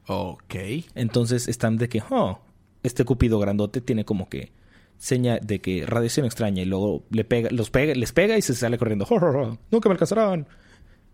Ok. 0.07 0.55
Entonces 0.95 1.47
están 1.47 1.77
de 1.77 1.89
que, 1.89 2.01
oh, 2.09 2.39
este 2.83 3.05
cupido 3.05 3.39
grandote 3.39 3.81
tiene 3.81 4.05
como 4.05 4.29
que 4.29 4.51
seña 4.97 5.39
de 5.39 5.61
que 5.61 5.85
radiación 5.85 6.25
extraña 6.25 6.61
y 6.61 6.65
luego 6.65 7.03
le 7.09 7.23
pega, 7.23 7.49
los 7.51 7.69
pega, 7.71 7.93
les 7.95 8.11
pega 8.11 8.37
y 8.37 8.41
se 8.41 8.53
sale 8.55 8.77
corriendo. 8.77 9.05
"Oh, 9.09 9.15
oh, 9.15 9.41
oh, 9.41 9.57
Nunca 9.71 9.89
me 9.89 9.93
alcanzarán. 9.93 10.47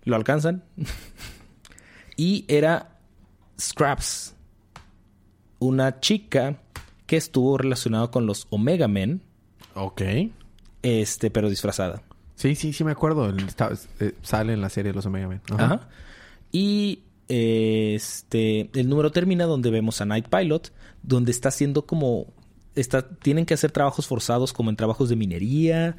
Lo 0.04 0.16
alcanzan. 0.16 0.64
y 2.18 2.46
era 2.48 2.98
Scraps, 3.60 4.36
una 5.60 6.00
chica 6.00 6.62
que 7.06 7.18
estuvo 7.18 7.58
relacionada 7.58 8.12
con 8.12 8.26
los 8.26 8.48
Omega 8.50 8.88
Men, 8.88 9.22
Ok. 9.76 10.02
este, 10.82 11.30
pero 11.32 11.50
disfrazada. 11.50 12.04
Sí, 12.38 12.56
sí, 12.56 12.72
sí 12.72 12.84
me 12.86 12.92
acuerdo. 12.92 13.30
Está- 13.36 13.72
eh, 14.00 14.14
sale 14.22 14.54
en 14.54 14.62
la 14.62 14.70
serie 14.70 14.94
Los 14.94 15.06
Omega 15.06 15.28
Men. 15.28 15.42
Ajá. 15.52 15.66
Ajá. 15.66 15.90
Y 16.52 17.02
eh, 17.28 17.94
este 17.96 18.70
el 18.80 18.88
número 18.88 19.12
termina 19.12 19.44
donde 19.46 19.70
vemos 19.72 20.00
a 20.00 20.06
Night 20.06 20.28
Pilot, 20.30 20.72
donde 21.04 21.32
está 21.32 21.50
haciendo 21.50 21.86
como 21.86 22.28
está 22.76 23.02
tienen 23.10 23.46
que 23.46 23.54
hacer 23.56 23.72
trabajos 23.72 24.08
forzados 24.08 24.54
como 24.54 24.70
en 24.70 24.76
trabajos 24.76 25.10
de 25.10 25.16
minería 25.18 25.98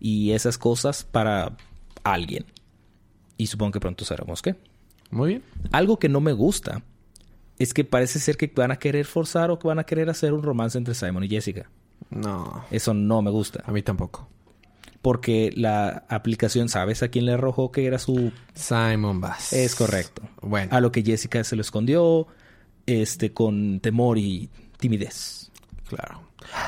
y 0.00 0.30
esas 0.30 0.56
cosas 0.56 1.04
para 1.04 1.56
alguien. 2.04 2.46
Y 3.36 3.48
supongo 3.48 3.72
que 3.72 3.80
pronto 3.80 4.04
sabremos 4.04 4.40
qué. 4.42 4.54
Muy 5.10 5.28
bien. 5.28 5.42
Algo 5.72 5.98
que 5.98 6.08
no 6.08 6.20
me 6.20 6.32
gusta 6.32 6.82
es 7.58 7.74
que 7.74 7.84
parece 7.84 8.20
ser 8.20 8.36
que 8.36 8.50
van 8.54 8.70
a 8.70 8.76
querer 8.76 9.04
forzar 9.06 9.50
o 9.50 9.58
que 9.58 9.66
van 9.68 9.80
a 9.80 9.84
querer 9.84 10.08
hacer 10.08 10.32
un 10.32 10.42
romance 10.42 10.78
entre 10.78 10.94
Simon 10.94 11.24
y 11.24 11.28
Jessica. 11.28 11.68
No, 12.10 12.64
Eso 12.70 12.94
no 12.94 13.20
me 13.22 13.30
gusta. 13.30 13.62
a 13.66 13.72
mí 13.72 13.82
tampoco. 13.82 14.28
Porque 15.02 15.50
la 15.56 16.04
aplicación, 16.08 16.68
¿sabes 16.68 17.02
a 17.02 17.08
quién 17.08 17.24
le 17.24 17.32
arrojó 17.32 17.72
que 17.72 17.86
era 17.86 17.98
su 17.98 18.32
Simon 18.54 19.20
Bass. 19.20 19.52
Es 19.52 19.74
correcto. 19.74 20.22
Bueno. 20.42 20.74
A 20.74 20.80
lo 20.80 20.92
que 20.92 21.02
Jessica 21.02 21.42
se 21.42 21.56
lo 21.56 21.62
escondió, 21.62 22.26
este, 22.86 23.32
con 23.32 23.80
temor 23.80 24.18
y 24.18 24.50
timidez. 24.78 25.50
Claro. 25.88 26.22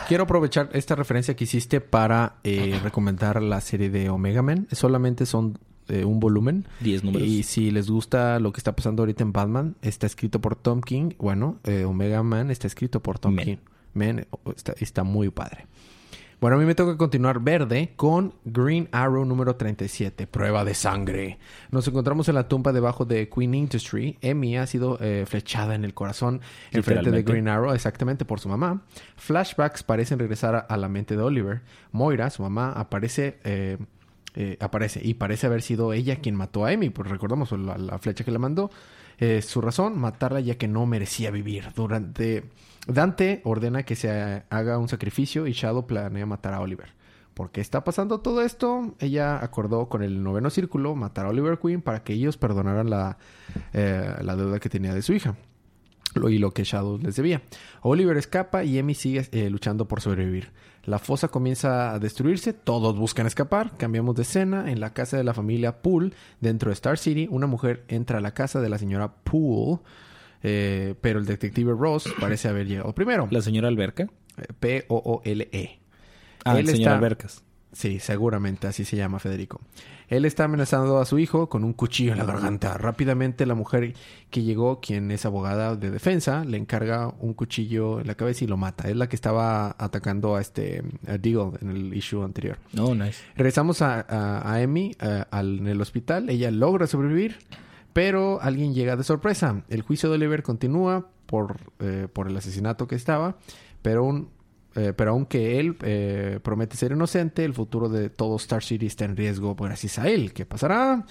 Quiero 0.09 0.25
aprovechar 0.25 0.71
esta 0.73 0.95
referencia 0.95 1.35
que 1.35 1.45
hiciste 1.45 1.81
para 1.81 2.37
eh, 2.45 2.79
recomendar 2.83 3.43
la 3.43 3.61
serie 3.61 3.91
de 3.91 4.11
Omega 4.11 4.43
Man. 4.43 4.69
Solamente 4.73 5.27
son 5.27 5.59
eh, 5.89 6.05
un 6.05 6.21
volumen. 6.21 6.67
10 6.81 7.05
números. 7.05 7.27
Y 7.27 7.43
si 7.43 7.71
les 7.71 7.91
gusta 7.91 8.39
lo 8.39 8.53
que 8.53 8.59
está 8.59 8.77
pasando 8.77 9.03
ahorita 9.03 9.23
en 9.23 9.33
Batman, 9.33 9.77
está 9.83 10.07
escrito 10.07 10.41
por 10.41 10.57
Tom 10.57 10.81
King. 10.81 11.11
Bueno, 11.19 11.59
eh, 11.65 11.85
Omega 11.85 12.23
Man 12.23 12.51
está 12.51 12.67
escrito 12.67 13.01
por 13.01 13.19
Tom. 13.19 13.37
King. 13.37 13.57
Está, 14.57 14.75
está 14.79 15.03
muy 15.03 15.31
padre. 15.31 15.67
Bueno, 16.43 16.57
a 16.57 16.59
mí 16.59 16.67
me 16.67 16.75
toca 16.75 16.97
continuar 16.97 17.39
verde 17.39 17.93
con 17.95 18.35
Green 18.45 18.89
Arrow 18.91 19.25
número 19.25 19.55
37, 19.55 20.27
prueba 20.27 20.65
de 20.65 20.75
sangre. 20.75 21.39
Nos 21.71 21.87
encontramos 21.87 22.29
en 22.29 22.35
la 22.35 22.49
tumba 22.49 22.73
debajo 22.73 23.05
de 23.05 23.29
Queen 23.29 23.55
Industry. 23.55 24.19
Emmy 24.23 24.57
ha 24.57 24.67
sido 24.67 24.99
eh, 25.01 25.25
flechada 25.25 25.77
en 25.77 25.85
el 25.85 25.95
corazón 25.95 26.41
en 26.73 26.83
frente 26.83 27.13
de. 27.13 27.23
Green 27.23 27.47
Arrow, 27.47 27.73
exactamente 27.73 28.25
por 28.25 28.41
su 28.41 28.49
mamá. 28.49 28.83
Flashbacks 29.15 29.85
parecen 29.85 30.19
regresar 30.19 30.57
a, 30.57 30.59
a 30.59 30.77
la 30.77 30.89
mente 30.89 31.15
de 31.15 31.23
Oliver. 31.23 31.61
Moira, 31.93 32.29
su 32.29 32.43
mamá, 32.43 32.73
aparece... 32.73 33.39
eh, 33.45 33.79
eh, 34.35 34.57
aparece 34.61 35.01
y 35.05 35.15
parece 35.15 35.47
haber 35.47 35.61
sido 35.61 35.93
ella 35.93 36.17
quien 36.17 36.35
mató 36.35 36.65
a 36.65 36.73
Emmy, 36.73 36.89
pues 36.89 37.09
recordamos 37.09 37.53
la, 37.53 37.77
la 37.77 37.99
flecha 37.99 38.25
que 38.25 38.31
le 38.33 38.39
mandó. 38.39 38.71
Eh, 39.25 39.41
su 39.41 39.61
razón, 39.61 39.97
matarla 40.01 40.41
ya 40.41 40.57
que 40.57 40.67
no 40.67 40.85
merecía 40.85 41.31
vivir. 41.31 41.67
Durante 41.77 42.51
Dante 42.89 43.41
ordena 43.45 43.85
que 43.85 43.95
se 43.95 44.11
haga 44.51 44.79
un 44.79 44.89
sacrificio 44.89 45.47
y 45.47 45.53
Shadow 45.53 45.87
planea 45.87 46.27
matar 46.27 46.55
a 46.55 46.61
Oliver. 46.61 46.89
¿Por 47.35 47.51
qué 47.53 47.61
está 47.61 47.85
pasando 47.85 48.19
todo 48.21 48.43
esto? 48.43 48.95
Ella 48.99 49.43
acordó 49.43 49.89
con 49.89 50.03
el 50.03 50.25
noveno 50.25 50.51
círculo 50.51 50.97
matar 50.97 51.27
a 51.27 51.29
Oliver 51.29 51.59
Queen 51.61 51.81
para 51.83 52.03
que 52.03 52.15
ellos 52.15 52.37
perdonaran 52.37 52.91
la, 52.91 53.17
eh, 53.73 54.13
la 54.23 54.35
deuda 54.35 54.59
que 54.59 54.69
tenía 54.69 54.93
de 54.93 55.03
su 55.03 55.13
hija 55.13 55.37
lo- 56.15 56.29
y 56.29 56.39
lo 56.39 56.51
que 56.51 56.65
Shadow 56.65 56.99
les 56.99 57.15
debía. 57.15 57.43
Oliver 57.83 58.17
escapa 58.17 58.65
y 58.65 58.77
Emmy 58.77 58.95
sigue 58.95 59.29
eh, 59.31 59.49
luchando 59.51 59.87
por 59.87 60.01
sobrevivir. 60.01 60.51
La 60.85 60.99
fosa 60.99 61.29
comienza 61.29 61.93
a 61.93 61.99
destruirse, 62.01 62.53
todos 62.53 62.97
buscan 62.99 63.27
escapar, 63.27 63.71
cambiamos 63.77 64.17
de 64.17 64.23
escena, 64.23 64.71
en 64.71 64.81
la 64.81 64.93
casa 64.93 65.17
de 65.17 65.23
la 65.25 65.33
familia 65.33 65.81
Poole, 65.81 66.13
dentro 66.41 66.71
de 66.71 66.75
Star 66.75 66.99
City, 66.99 67.29
una 67.31 67.47
mujer 67.47 67.85
entra 67.89 68.19
a 68.19 68.21
la 68.21 68.35
casa 68.35 68.61
de 68.61 68.69
la 68.69 68.79
señora 68.79 69.13
Poole, 69.13 69.79
eh, 70.43 70.97
pero 71.01 71.21
el 71.21 71.27
detective 71.27 71.73
Ross 71.79 72.13
parece 72.21 72.49
haber 72.49 72.67
llegado 72.67 72.93
primero. 72.95 73.29
La 73.31 73.41
señora 73.43 73.69
Alberca. 73.69 74.09
Eh, 74.39 74.47
P-O-O-L-E. 74.59 75.79
Ah, 76.45 76.53
Él 76.55 76.59
el 76.61 76.67
señor 76.67 76.81
está- 76.81 76.95
Albercas. 76.97 77.45
Sí, 77.73 78.01
seguramente 78.01 78.67
así 78.67 78.85
se 78.85 78.97
llama 78.97 79.19
Federico. 79.19 79.61
Él 80.09 80.27
está 80.27 80.45
amenazando 80.45 80.99
a 80.99 81.07
su 81.07 81.19
hijo 81.19 81.49
con 81.49 81.65
un 81.65 81.73
cuchillo 81.73 82.13
en 82.13 82.19
la 82.19 82.27
garganta. 82.27 82.77
Rápidamente 82.77 83.47
la 83.47 83.55
mujer 83.55 83.95
que 84.29 84.43
llegó, 84.43 84.79
quien 84.81 85.11
es 85.11 85.25
abogada 85.25 85.75
de 85.75 85.91
defensa, 85.91 86.45
le 86.45 86.59
encarga 86.59 87.09
un 87.19 87.33
cuchillo 87.33 87.99
en 88.01 88.09
la 88.09 88.15
cabeza 88.15 88.45
y 88.45 88.47
lo 88.47 88.59
mata. 88.59 88.91
Es 88.91 88.97
la 88.97 89.09
que 89.09 89.17
estaba 89.17 89.75
atacando 89.79 90.37
a 90.37 90.43
este 90.43 90.83
a 91.07 91.17
Deagle 91.17 91.53
en 91.63 91.71
el 91.71 91.95
issue 91.95 92.23
anterior. 92.23 92.59
Oh, 92.79 92.95
nice. 92.95 93.23
Regresamos 93.37 93.81
a, 93.81 94.05
a, 94.07 94.63
eh, 94.63 95.25
al- 95.31 95.59
en 95.61 95.67
el 95.69 95.81
hospital. 95.81 96.29
Ella 96.29 96.51
logra 96.51 96.87
sobrevivir, 96.87 97.39
pero 97.95 98.39
alguien 98.43 98.75
llega 98.75 98.97
de 98.97 99.05
sorpresa. 99.05 99.63
El 99.71 99.81
juicio 99.81 100.11
de 100.11 100.17
Oliver 100.17 100.43
continúa 100.43 101.07
por, 101.25 101.57
eh, 101.81 102.07
por 102.13 102.29
el 102.29 102.37
asesinato 102.37 102.87
que 102.87 102.97
estaba, 102.97 103.37
pero, 103.81 104.05
un, 104.05 104.29
eh, 104.75 104.93
pero 104.97 105.13
aunque 105.13 105.59
él 105.61 105.77
eh, 105.83 106.41
promete 106.43 106.77
ser 106.77 106.93
inocente, 106.93 107.45
el 107.45 107.55
futuro 107.55 107.89
de 107.89 108.11
todo 108.11 108.37
Star 108.37 108.63
City 108.63 108.87
está 108.87 109.05
en 109.05 109.17
riesgo 109.17 109.55
gracias 109.55 109.99
a 109.99 110.09
él. 110.09 110.33
¿Qué 110.33 110.47
pasará? 110.47 111.05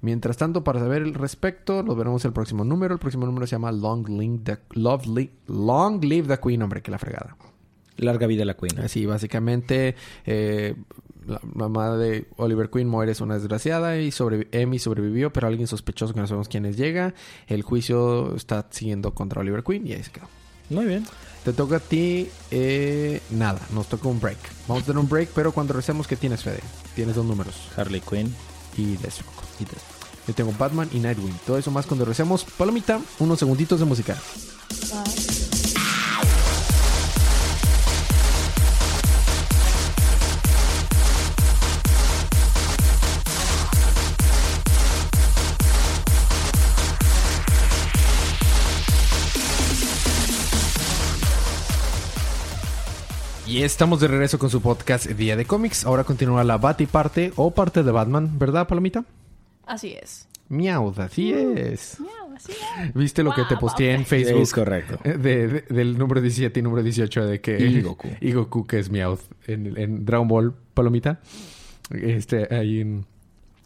Mientras 0.00 0.36
tanto, 0.36 0.62
para 0.64 0.80
saber 0.80 1.02
el 1.02 1.14
respecto, 1.14 1.82
lo 1.82 1.96
veremos 1.96 2.24
el 2.26 2.32
próximo 2.32 2.62
número. 2.64 2.92
El 2.94 3.00
próximo 3.00 3.24
número 3.24 3.46
se 3.46 3.52
llama 3.52 3.72
Long 3.72 4.06
Live 4.08 4.40
the, 4.44 4.58
Lovely- 4.78 5.30
Long 5.46 6.04
Live 6.04 6.28
the 6.28 6.38
Queen, 6.38 6.60
hombre, 6.62 6.82
que 6.82 6.90
la 6.90 6.98
fregada. 6.98 7.36
Larga 7.96 8.26
vida 8.26 8.44
la 8.44 8.54
Queen. 8.54 8.78
Así, 8.80 9.06
básicamente, 9.06 9.94
eh, 10.26 10.74
la 11.26 11.40
mamá 11.42 11.96
de 11.96 12.26
Oliver 12.36 12.68
Queen 12.68 12.86
muere, 12.86 13.12
es 13.12 13.20
una 13.22 13.34
desgraciada 13.38 13.96
y 13.98 14.10
sobre 14.10 14.48
Emmy 14.52 14.78
sobrevivió, 14.78 15.32
pero 15.32 15.46
alguien 15.46 15.68
sospechoso 15.68 16.12
que 16.12 16.20
no 16.20 16.26
sabemos 16.26 16.48
quién 16.48 16.66
es 16.66 16.76
llega. 16.76 17.14
El 17.46 17.62
juicio 17.62 18.34
está 18.36 18.66
siguiendo 18.70 19.14
contra 19.14 19.40
Oliver 19.40 19.62
Queen 19.62 19.86
y 19.86 19.92
ahí 19.94 20.02
se 20.02 20.10
quedó. 20.10 20.26
Muy 20.70 20.84
bien. 20.86 21.06
Te 21.44 21.52
toca 21.52 21.76
a 21.76 21.80
ti, 21.80 22.28
eh, 22.50 23.20
nada, 23.30 23.60
nos 23.72 23.86
toca 23.88 24.08
un 24.08 24.18
break. 24.18 24.38
Vamos 24.66 24.82
a 24.84 24.86
tener 24.86 24.98
un 24.98 25.08
break, 25.08 25.28
pero 25.34 25.52
cuando 25.52 25.74
regresemos, 25.74 26.06
¿qué 26.06 26.16
tienes, 26.16 26.42
Fede? 26.42 26.60
Tienes 26.94 27.14
dos 27.16 27.26
números 27.26 27.54
Harley 27.76 28.00
Quinn. 28.00 28.34
y 28.76 28.96
Deathstroke. 28.96 29.30
y 29.60 29.64
te- 29.66 29.76
Yo 30.26 30.34
tengo 30.34 30.52
Batman 30.58 30.88
y 30.92 30.98
Nightwing. 31.00 31.38
Todo 31.46 31.58
eso 31.58 31.70
más 31.70 31.84
cuando 31.86 32.04
regresemos. 32.06 32.44
Palomita, 32.56 32.98
unos 33.18 33.38
segunditos 33.38 33.78
de 33.78 33.84
música. 33.86 34.16
Y 53.46 53.62
estamos 53.62 54.00
de 54.00 54.08
regreso 54.08 54.38
con 54.38 54.48
su 54.50 54.60
podcast 54.62 55.06
Día 55.06 55.36
de 55.36 55.44
Cómics. 55.44 55.84
Ahora 55.84 56.04
continúa 56.04 56.42
la 56.44 56.56
Bat 56.56 56.80
y 56.80 56.86
parte 56.86 57.32
o 57.36 57.50
parte 57.52 57.82
de 57.82 57.90
Batman, 57.92 58.38
¿verdad, 58.38 58.66
Palomita? 58.66 59.04
Así 59.66 59.92
es. 60.00 60.28
Miau, 60.48 60.94
así 60.96 61.32
es. 61.32 61.98
Miau, 62.00 62.34
así 62.34 62.52
es. 62.52 62.94
¿Viste 62.94 63.22
lo 63.22 63.32
que 63.34 63.42
te 63.44 63.56
posteé 63.56 63.92
en 63.94 64.00
ok. 64.02 64.06
Facebook? 64.06 64.40
Es 64.42 64.52
correcto. 64.52 64.98
Eh, 65.04 65.18
de- 65.18 65.48
de- 65.48 65.60
del 65.68 65.98
número 65.98 66.20
17 66.22 66.58
y 66.58 66.62
número 66.62 66.82
18 66.82 67.26
de 67.26 67.40
que... 67.40 67.58
Y 67.58 67.82
Goku. 67.82 68.08
Y 68.20 68.32
Goku, 68.32 68.66
que 68.66 68.78
es 68.78 68.90
Meowth. 68.90 69.20
En, 69.46 69.76
en 69.78 70.04
Dragon 70.06 70.26
Ball, 70.28 70.54
Palomita. 70.72 71.20
Este, 71.90 72.48
hay 72.54 72.80
un, 72.80 73.06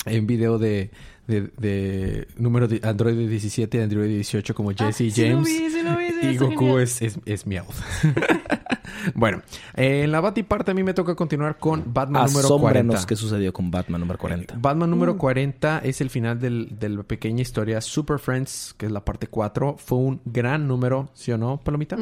hay 0.04 0.18
un 0.18 0.26
video 0.26 0.58
de... 0.58 0.90
De, 1.28 1.42
de 1.58 2.26
número 2.38 2.66
de 2.68 2.80
Android 2.82 3.28
17 3.28 3.76
y 3.76 3.80
Android 3.82 4.08
18 4.08 4.54
como 4.54 4.70
Jesse 4.70 4.80
Ah, 4.82 5.04
y 5.04 5.11
sí 5.11 5.28
lo 5.28 5.37
James. 5.37 5.47
vi, 5.47 5.70
sí 5.70 5.82
lo 5.82 5.97
vi, 5.99 6.06
sí, 6.23 6.26
y 6.26 6.37
Goku 6.38 6.54
genial. 6.64 6.80
es, 6.85 7.02
es, 7.02 7.18
es 7.26 7.47
Meowth. 7.47 7.75
bueno, 9.14 9.42
eh, 9.75 10.02
en 10.04 10.12
la 10.12 10.21
Bat 10.21 10.38
y 10.38 10.42
parte 10.42 10.71
a 10.71 10.75
mí 10.75 10.83
me 10.83 10.95
toca 10.95 11.14
continuar 11.14 11.59
con 11.59 11.85
Batman 11.92 12.26
número 12.26 12.49
40. 12.49 12.68
Asómbrenos 12.68 13.07
qué 13.07 13.16
sucedió 13.16 13.52
con 13.52 13.71
Batman 13.71 14.00
número 14.00 14.18
40. 14.18 14.57
Batman 14.59 14.90
número 14.90 15.14
Mm. 15.14 15.18
40 15.18 15.78
es 15.85 16.00
el 16.00 16.11
final 16.11 16.38
del- 16.40 16.78
de 16.78 16.88
la 16.88 17.02
pequeña 17.02 17.42
historia 17.42 17.80
Super 17.80 18.18
Friends, 18.18 18.75
que 18.76 18.87
es 18.87 18.92
la 18.92 19.04
parte 19.04 19.26
4. 19.26 19.76
Fue 19.78 19.99
un 19.99 20.21
gran 20.25 20.66
número, 20.68 21.11
¿sí 21.14 21.33
o 21.33 21.38
no, 21.38 21.59
Palomita? 21.59 21.97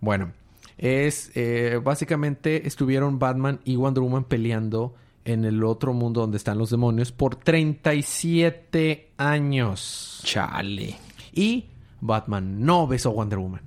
Bueno, 0.00 0.32
es 0.78 1.30
eh, 1.34 1.80
básicamente 1.82 2.66
estuvieron 2.66 3.18
Batman 3.18 3.60
y 3.64 3.76
Wonder 3.76 4.02
Woman 4.02 4.24
peleando 4.24 4.94
en 5.24 5.44
el 5.44 5.62
otro 5.62 5.92
mundo 5.92 6.22
donde 6.22 6.36
están 6.36 6.58
los 6.58 6.70
demonios 6.70 7.12
por 7.12 7.36
37 7.36 9.10
años. 9.18 10.20
Chale. 10.24 10.96
Y 11.32 11.66
Batman 12.00 12.64
no 12.64 12.86
besó 12.86 13.10
a 13.10 13.12
Wonder 13.12 13.38
Woman. 13.38 13.60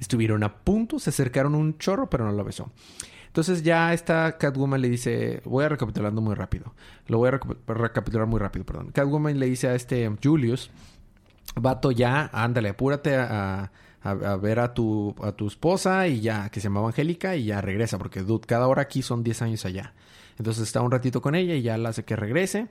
Estuvieron 0.00 0.42
a 0.42 0.56
punto, 0.64 0.98
se 0.98 1.10
acercaron 1.10 1.54
un 1.54 1.78
chorro, 1.78 2.10
pero 2.10 2.24
no 2.24 2.32
lo 2.32 2.42
besó. 2.42 2.72
Entonces 3.26 3.62
ya 3.62 3.92
esta 3.94 4.38
Catwoman 4.38 4.80
le 4.80 4.88
dice, 4.88 5.40
voy 5.44 5.64
a 5.64 5.68
recapitulando 5.68 6.20
muy 6.20 6.34
rápido. 6.34 6.74
Lo 7.06 7.18
voy 7.18 7.28
a 7.28 7.32
reca- 7.32 7.56
recapitular 7.68 8.26
muy 8.26 8.40
rápido, 8.40 8.64
perdón. 8.66 8.90
Catwoman 8.92 9.38
le 9.38 9.46
dice 9.46 9.68
a 9.68 9.74
este 9.76 10.10
Julius, 10.22 10.70
vato 11.54 11.92
ya, 11.92 12.28
ándale, 12.32 12.70
apúrate 12.70 13.14
a, 13.16 13.70
ver 14.40 14.58
a 14.60 14.72
tu, 14.74 15.14
a 15.22 15.32
tu 15.32 15.46
esposa 15.46 16.08
y 16.08 16.20
ya, 16.22 16.48
que 16.48 16.58
se 16.60 16.64
llamaba 16.68 16.88
Angélica 16.88 17.36
y 17.36 17.44
ya 17.44 17.60
regresa, 17.60 17.98
porque 17.98 18.22
dude, 18.22 18.46
cada 18.46 18.66
hora 18.66 18.82
aquí 18.82 19.02
son 19.02 19.22
10 19.22 19.42
años 19.42 19.64
allá. 19.64 19.92
Entonces 20.38 20.62
está 20.64 20.80
un 20.80 20.90
ratito 20.90 21.20
con 21.20 21.34
ella 21.34 21.54
y 21.54 21.62
ya 21.62 21.76
la 21.76 21.90
hace 21.90 22.04
que 22.04 22.16
regrese. 22.16 22.66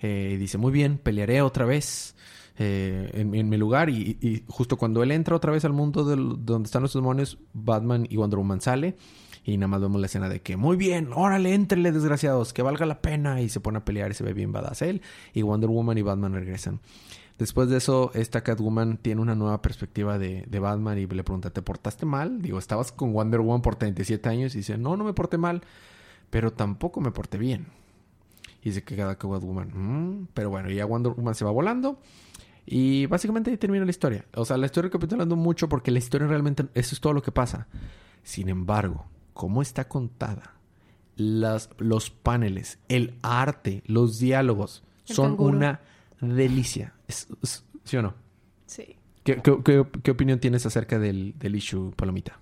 Eh, 0.00 0.36
dice, 0.38 0.56
muy 0.56 0.70
bien, 0.72 0.96
pelearé 0.98 1.42
otra 1.42 1.64
vez 1.64 2.14
eh, 2.58 3.10
en, 3.14 3.48
mi 3.48 3.56
lugar. 3.56 3.88
Y, 3.88 4.44
justo 4.48 4.76
cuando 4.76 5.02
él 5.02 5.12
entra 5.12 5.36
otra 5.36 5.52
vez 5.52 5.64
al 5.64 5.72
mundo 5.72 6.04
donde 6.04 6.66
están 6.66 6.82
los 6.82 6.92
demonios, 6.92 7.38
Batman 7.52 8.06
y 8.10 8.16
Wonder 8.16 8.38
Woman 8.38 8.60
sale. 8.60 8.96
Y 9.44 9.56
nada 9.56 9.68
más 9.68 9.80
vemos 9.80 10.00
la 10.00 10.06
escena 10.06 10.28
de 10.28 10.42
que, 10.42 10.56
muy 10.56 10.76
bien, 10.76 11.10
órale, 11.14 11.54
éntrenle, 11.54 11.92
desgraciados, 11.92 12.52
que 12.52 12.62
valga 12.62 12.84
la 12.84 13.00
pena. 13.00 13.40
Y 13.40 13.48
se 13.48 13.60
pone 13.60 13.78
a 13.78 13.84
pelear 13.84 14.10
y 14.10 14.14
se 14.14 14.24
ve 14.24 14.34
bien 14.34 14.52
badass 14.52 14.82
él. 14.82 15.02
Y 15.32 15.42
Wonder 15.42 15.70
Woman 15.70 15.96
y 15.98 16.02
Batman 16.02 16.34
regresan. 16.34 16.80
Después 17.38 17.68
de 17.68 17.76
eso, 17.76 18.10
esta 18.14 18.42
Catwoman 18.42 18.96
tiene 18.96 19.20
una 19.20 19.36
nueva 19.36 19.62
perspectiva 19.62 20.18
de, 20.18 20.44
Batman 20.60 20.98
y 20.98 21.06
le 21.06 21.22
pregunta, 21.22 21.50
¿te 21.50 21.62
portaste 21.62 22.04
mal? 22.04 22.42
Digo, 22.42 22.58
estabas 22.58 22.90
con 22.90 23.12
Wonder 23.12 23.40
Woman 23.40 23.62
por 23.62 23.76
37 23.76 24.28
años 24.28 24.54
y 24.56 24.58
dice, 24.58 24.76
no, 24.76 24.96
no 24.96 25.04
me 25.04 25.12
porté 25.12 25.38
mal, 25.38 25.62
pero 26.30 26.52
tampoco 26.52 27.00
me 27.00 27.12
porté 27.12 27.38
bien. 27.38 27.66
Y 28.64 28.72
se 28.72 28.82
queda 28.82 29.16
Catwoman, 29.16 29.68
"Mm", 29.68 30.28
pero 30.34 30.50
bueno, 30.50 30.68
ya 30.68 30.84
Wonder 30.84 31.12
Woman 31.12 31.36
se 31.36 31.44
va 31.44 31.52
volando 31.52 32.00
y 32.70 33.06
básicamente 33.06 33.50
ahí 33.50 33.56
termina 33.56 33.84
la 33.84 33.90
historia. 33.90 34.24
O 34.34 34.44
sea, 34.44 34.56
la 34.56 34.66
estoy 34.66 34.84
recapitulando 34.84 35.36
mucho 35.36 35.68
porque 35.68 35.90
la 35.90 35.98
historia 35.98 36.26
realmente, 36.28 36.66
eso 36.74 36.94
es 36.94 37.00
todo 37.00 37.12
lo 37.12 37.22
que 37.22 37.32
pasa. 37.32 37.66
Sin 38.22 38.48
embargo, 38.48 39.06
cómo 39.32 39.62
está 39.62 39.88
contada, 39.88 40.54
las, 41.16 41.70
los 41.78 42.10
paneles, 42.10 42.78
el 42.88 43.14
arte, 43.22 43.82
los 43.86 44.18
diálogos, 44.18 44.84
El 45.08 45.14
son 45.16 45.30
canguro. 45.30 45.56
una 45.56 45.80
delicia. 46.20 46.94
Es- 47.08 47.28
es- 47.42 47.64
¿Sí 47.84 47.96
o 47.96 48.02
no? 48.02 48.14
Sí. 48.66 48.96
¿Qué, 49.24 49.36
qué- 49.42 49.58
qué- 49.64 49.86
qué 50.02 50.10
opinión 50.10 50.38
tienes 50.40 50.64
acerca 50.66 50.98
del, 50.98 51.34
del 51.38 51.56
issue, 51.56 51.92
Palomita? 51.96 52.38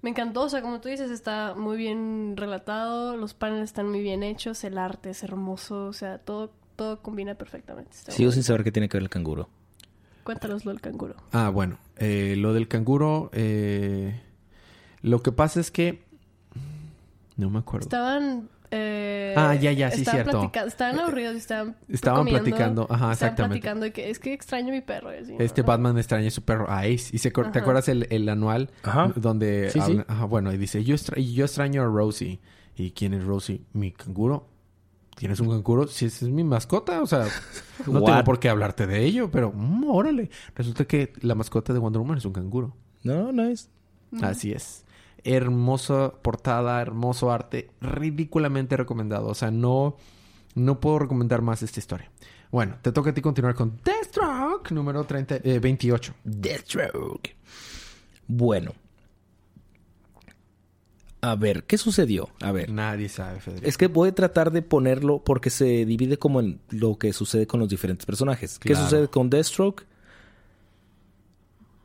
Me 0.00 0.10
encantó, 0.10 0.42
o 0.42 0.48
sea, 0.48 0.62
como 0.62 0.80
tú 0.80 0.88
dices, 0.88 1.10
está 1.10 1.54
muy 1.56 1.76
bien 1.76 2.34
relatado, 2.36 3.16
los 3.16 3.34
paneles 3.34 3.64
están 3.64 3.88
muy 3.88 4.00
bien 4.00 4.22
hechos, 4.22 4.62
el 4.64 4.78
arte 4.78 5.10
es 5.10 5.22
hermoso, 5.24 5.86
o 5.86 5.92
sea, 5.92 6.18
todo, 6.18 6.52
todo 6.78 7.02
combina 7.02 7.34
perfectamente. 7.34 7.90
Está 7.90 8.12
Sigo 8.12 8.30
sin 8.30 8.44
saber 8.44 8.62
qué 8.62 8.70
tiene 8.70 8.88
que 8.88 8.96
ver 8.96 9.02
el 9.02 9.08
canguro. 9.10 9.48
Cuéntanos 10.22 10.64
lo 10.64 10.70
del 10.70 10.80
canguro. 10.80 11.16
Ah, 11.32 11.48
bueno. 11.50 11.78
eh, 11.96 12.36
lo 12.38 12.54
del 12.54 12.68
canguro... 12.68 13.30
eh, 13.32 14.20
lo 15.02 15.20
que 15.22 15.32
pasa 15.32 15.58
es 15.58 15.70
que... 15.72 16.02
No 17.36 17.50
me 17.50 17.58
acuerdo. 17.58 17.84
Estaban... 17.86 18.48
eh, 18.70 19.34
Ah, 19.36 19.54
ya, 19.56 19.72
ya, 19.72 19.90
sí, 19.90 20.02
estaban 20.02 20.22
cierto. 20.24 20.40
platica- 20.40 20.66
Estaban 20.66 20.98
aburridos 21.00 21.34
y 21.34 21.38
estaban 21.38 21.76
Estaban 21.88 22.20
comiendo, 22.20 22.42
platicando, 22.44 22.82
ajá, 22.84 22.94
estaban 22.94 23.12
exactamente. 23.12 23.48
platicando 23.54 23.84
de 23.86 23.92
que 23.92 24.10
es 24.10 24.18
que 24.20 24.32
extraño 24.32 24.68
a 24.68 24.72
mi 24.72 24.80
perro. 24.80 25.12
y 25.12 25.18
así, 25.18 25.32
¿no? 25.32 25.40
Este 25.40 25.62
Batman 25.62 25.98
extraña 25.98 26.28
a 26.28 26.30
su 26.30 26.42
perro 26.42 26.68
a 26.70 26.80
Ace. 26.82 27.10
Y 27.12 27.18
se, 27.18 27.30
¿Te 27.32 27.58
acuerdas 27.58 27.88
el, 27.88 28.06
el 28.10 28.28
anual? 28.28 28.70
Ajá. 28.84 29.12
Donde 29.16 29.70
Sí, 29.70 29.80
sí. 29.80 29.92
habla- 29.92 30.04
Ajá, 30.08 30.24
bueno, 30.26 30.52
y 30.52 30.58
dice, 30.58 30.84
yo, 30.84 30.94
extra- 30.94 31.20
yo 31.20 31.44
extraño 31.44 31.82
a 31.82 31.86
Rosie. 31.86 32.38
¿Y 32.76 32.90
quién 32.92 33.14
es 33.14 33.24
Rosie? 33.24 33.62
¿Mi 33.72 33.90
canguro? 33.92 34.46
¿Tienes 35.18 35.40
un 35.40 35.48
canguro? 35.48 35.88
Si 35.88 36.06
esa 36.06 36.26
es 36.26 36.30
mi 36.30 36.44
mascota, 36.44 37.02
o 37.02 37.06
sea, 37.06 37.26
no 37.88 38.04
tengo 38.04 38.22
por 38.22 38.38
qué 38.38 38.48
hablarte 38.48 38.86
de 38.86 39.04
ello, 39.04 39.28
pero 39.32 39.50
mm, 39.52 39.90
órale. 39.90 40.30
Resulta 40.54 40.84
que 40.84 41.12
la 41.22 41.34
mascota 41.34 41.72
de 41.72 41.80
Wonder 41.80 41.98
Woman 42.00 42.18
es 42.18 42.24
un 42.24 42.32
canguro. 42.32 42.76
No, 43.02 43.32
no 43.32 43.42
es. 43.42 43.68
Así 44.22 44.52
es. 44.52 44.84
Hermosa 45.24 46.12
portada, 46.22 46.80
hermoso 46.80 47.32
arte, 47.32 47.68
ridículamente 47.80 48.76
recomendado. 48.76 49.26
O 49.26 49.34
sea, 49.34 49.50
no, 49.50 49.96
no 50.54 50.78
puedo 50.78 51.00
recomendar 51.00 51.42
más 51.42 51.64
esta 51.64 51.80
historia. 51.80 52.12
Bueno, 52.52 52.76
te 52.80 52.92
toca 52.92 53.10
a 53.10 53.14
ti 53.14 53.20
continuar 53.20 53.56
con 53.56 53.80
Deathstroke, 53.84 54.70
número 54.70 55.02
30, 55.02 55.40
eh, 55.42 55.58
28. 55.58 56.14
Deathstroke. 56.22 57.34
Bueno. 58.28 58.72
A 61.20 61.34
ver, 61.34 61.64
¿qué 61.64 61.78
sucedió? 61.78 62.28
A 62.40 62.52
ver. 62.52 62.70
Nadie 62.70 63.08
sabe, 63.08 63.40
Federico. 63.40 63.68
Es 63.68 63.76
que 63.76 63.88
voy 63.88 64.10
a 64.10 64.14
tratar 64.14 64.52
de 64.52 64.62
ponerlo 64.62 65.18
porque 65.24 65.50
se 65.50 65.84
divide 65.84 66.16
como 66.16 66.38
en 66.40 66.60
lo 66.70 66.96
que 66.96 67.12
sucede 67.12 67.46
con 67.46 67.58
los 67.60 67.68
diferentes 67.68 68.06
personajes. 68.06 68.58
¿Qué 68.58 68.74
sucede 68.76 69.08
con 69.08 69.28
Deathstroke? 69.28 69.84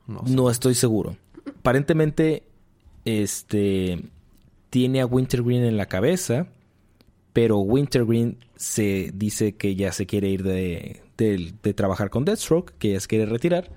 No 0.08 0.26
sé. 0.28 0.34
No 0.36 0.50
estoy 0.50 0.76
seguro. 0.76 1.18
Aparentemente, 1.60 2.44
este 3.06 4.04
tiene 4.70 5.02
a 5.02 5.06
Wintergreen 5.06 5.64
en 5.64 5.78
la 5.78 5.88
cabeza, 5.88 6.48
pero 7.32 7.60
Wintergreen 7.60 8.38
se 8.56 9.12
dice 9.14 9.56
que 9.56 9.76
ya 9.76 9.92
se 9.92 10.06
quiere 10.06 10.30
ir 10.30 10.44
de, 10.44 11.02
de- 11.18 11.54
de 11.62 11.74
trabajar 11.74 12.10
con 12.10 12.26
Deathstroke, 12.26 12.74
que 12.78 12.94
ya 12.94 13.00
se 13.00 13.08
quiere 13.08 13.26
retirar. 13.26 13.72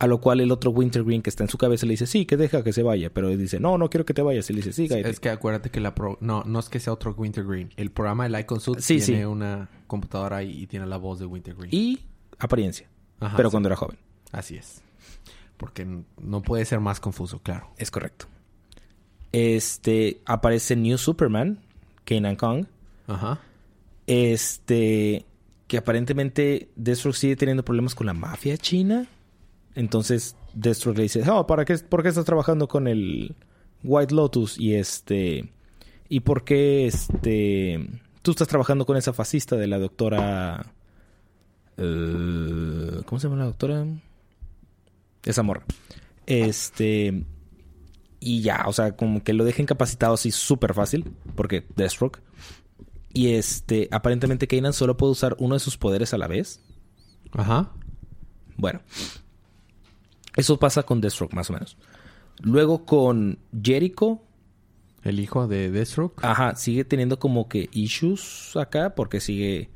A 0.00 0.06
lo 0.06 0.20
cual 0.20 0.40
el 0.40 0.52
otro 0.52 0.70
Wintergreen 0.70 1.22
que 1.22 1.30
está 1.30 1.42
en 1.42 1.48
su 1.50 1.58
cabeza 1.58 1.84
le 1.84 1.94
dice, 1.94 2.06
sí, 2.06 2.24
que 2.24 2.36
deja 2.36 2.62
que 2.62 2.72
se 2.72 2.84
vaya. 2.84 3.10
Pero 3.12 3.30
él 3.30 3.38
dice, 3.38 3.58
no, 3.58 3.78
no 3.78 3.90
quiero 3.90 4.06
que 4.06 4.14
te 4.14 4.22
vayas. 4.22 4.48
Y 4.48 4.52
le 4.52 4.58
dice, 4.58 4.72
sí, 4.72 4.88
cállate". 4.88 5.10
Es 5.10 5.18
que 5.18 5.28
acuérdate 5.28 5.70
que 5.70 5.80
la 5.80 5.94
pro... 5.96 6.18
No, 6.20 6.44
no 6.44 6.60
es 6.60 6.68
que 6.68 6.78
sea 6.78 6.92
otro 6.92 7.12
Wintergreen. 7.16 7.70
El 7.76 7.90
programa 7.90 8.28
de 8.28 8.40
Icon 8.40 8.60
Suit 8.60 8.78
Sí, 8.78 9.00
tiene 9.00 9.22
sí. 9.22 9.24
una 9.24 9.68
computadora 9.88 10.44
y, 10.44 10.50
y 10.62 10.66
tiene 10.68 10.86
la 10.86 10.98
voz 10.98 11.18
de 11.18 11.26
Wintergreen. 11.26 11.70
Y 11.74 12.00
apariencia. 12.38 12.88
Ajá, 13.18 13.36
pero 13.36 13.48
sí. 13.48 13.52
cuando 13.52 13.68
era 13.68 13.76
joven. 13.76 13.98
Así 14.30 14.56
es. 14.56 14.82
Porque 15.56 15.84
no 15.84 16.42
puede 16.42 16.64
ser 16.64 16.78
más 16.78 17.00
confuso, 17.00 17.40
claro. 17.40 17.70
Es 17.76 17.90
correcto. 17.90 18.26
Este, 19.32 20.20
aparece 20.24 20.76
New 20.76 20.96
Superman, 20.96 21.58
Kanan 22.04 22.36
Kong. 22.36 22.66
Ajá. 23.08 23.40
Este, 24.06 25.26
que 25.66 25.78
aparentemente 25.78 26.68
Deathstroke 26.76 27.16
sigue 27.16 27.36
teniendo 27.36 27.64
problemas 27.64 27.94
con 27.96 28.06
la 28.06 28.14
mafia 28.14 28.56
china. 28.56 29.06
Entonces 29.78 30.34
Deathstroke 30.54 30.96
le 30.96 31.02
dice, 31.04 31.22
oh, 31.30 31.46
¿para 31.46 31.64
qué, 31.64 31.78
¿por 31.78 32.02
qué 32.02 32.08
estás 32.08 32.24
trabajando 32.24 32.66
con 32.66 32.88
el 32.88 33.36
White 33.84 34.12
Lotus? 34.12 34.58
Y 34.58 34.74
este, 34.74 35.52
¿y 36.08 36.18
por 36.18 36.42
qué 36.42 36.88
este, 36.88 37.88
tú 38.22 38.32
estás 38.32 38.48
trabajando 38.48 38.84
con 38.86 38.96
esa 38.96 39.12
fascista 39.12 39.54
de 39.54 39.68
la 39.68 39.78
doctora... 39.78 40.72
eh, 41.76 43.02
¿Cómo 43.06 43.20
se 43.20 43.28
llama 43.28 43.38
la 43.38 43.44
doctora? 43.44 43.86
Esa 45.22 45.44
morra. 45.44 45.64
Este... 46.26 47.24
Y 48.18 48.40
ya, 48.40 48.64
o 48.66 48.72
sea, 48.72 48.96
como 48.96 49.22
que 49.22 49.32
lo 49.32 49.44
deja 49.44 49.62
incapacitado 49.62 50.14
así 50.14 50.32
súper 50.32 50.74
fácil. 50.74 51.12
Porque 51.36 51.64
Deathstroke. 51.76 52.20
Y 53.12 53.34
este, 53.34 53.86
aparentemente 53.92 54.48
Kanan 54.48 54.72
solo 54.72 54.96
puede 54.96 55.12
usar 55.12 55.36
uno 55.38 55.54
de 55.54 55.60
sus 55.60 55.76
poderes 55.76 56.14
a 56.14 56.18
la 56.18 56.26
vez. 56.26 56.64
Ajá. 57.30 57.70
Bueno. 58.56 58.80
Eso 60.38 60.58
pasa 60.58 60.82
con 60.84 61.00
Deathstroke, 61.00 61.34
más 61.34 61.50
o 61.50 61.52
menos. 61.52 61.76
Luego 62.40 62.84
con 62.84 63.38
Jericho. 63.62 64.20
El 65.02 65.20
hijo 65.20 65.46
de 65.48 65.70
Deathstroke. 65.70 66.24
Ajá, 66.24 66.54
sigue 66.54 66.84
teniendo 66.84 67.18
como 67.18 67.48
que 67.48 67.68
issues 67.72 68.56
acá. 68.56 68.94
Porque 68.94 69.20
sigue... 69.20 69.68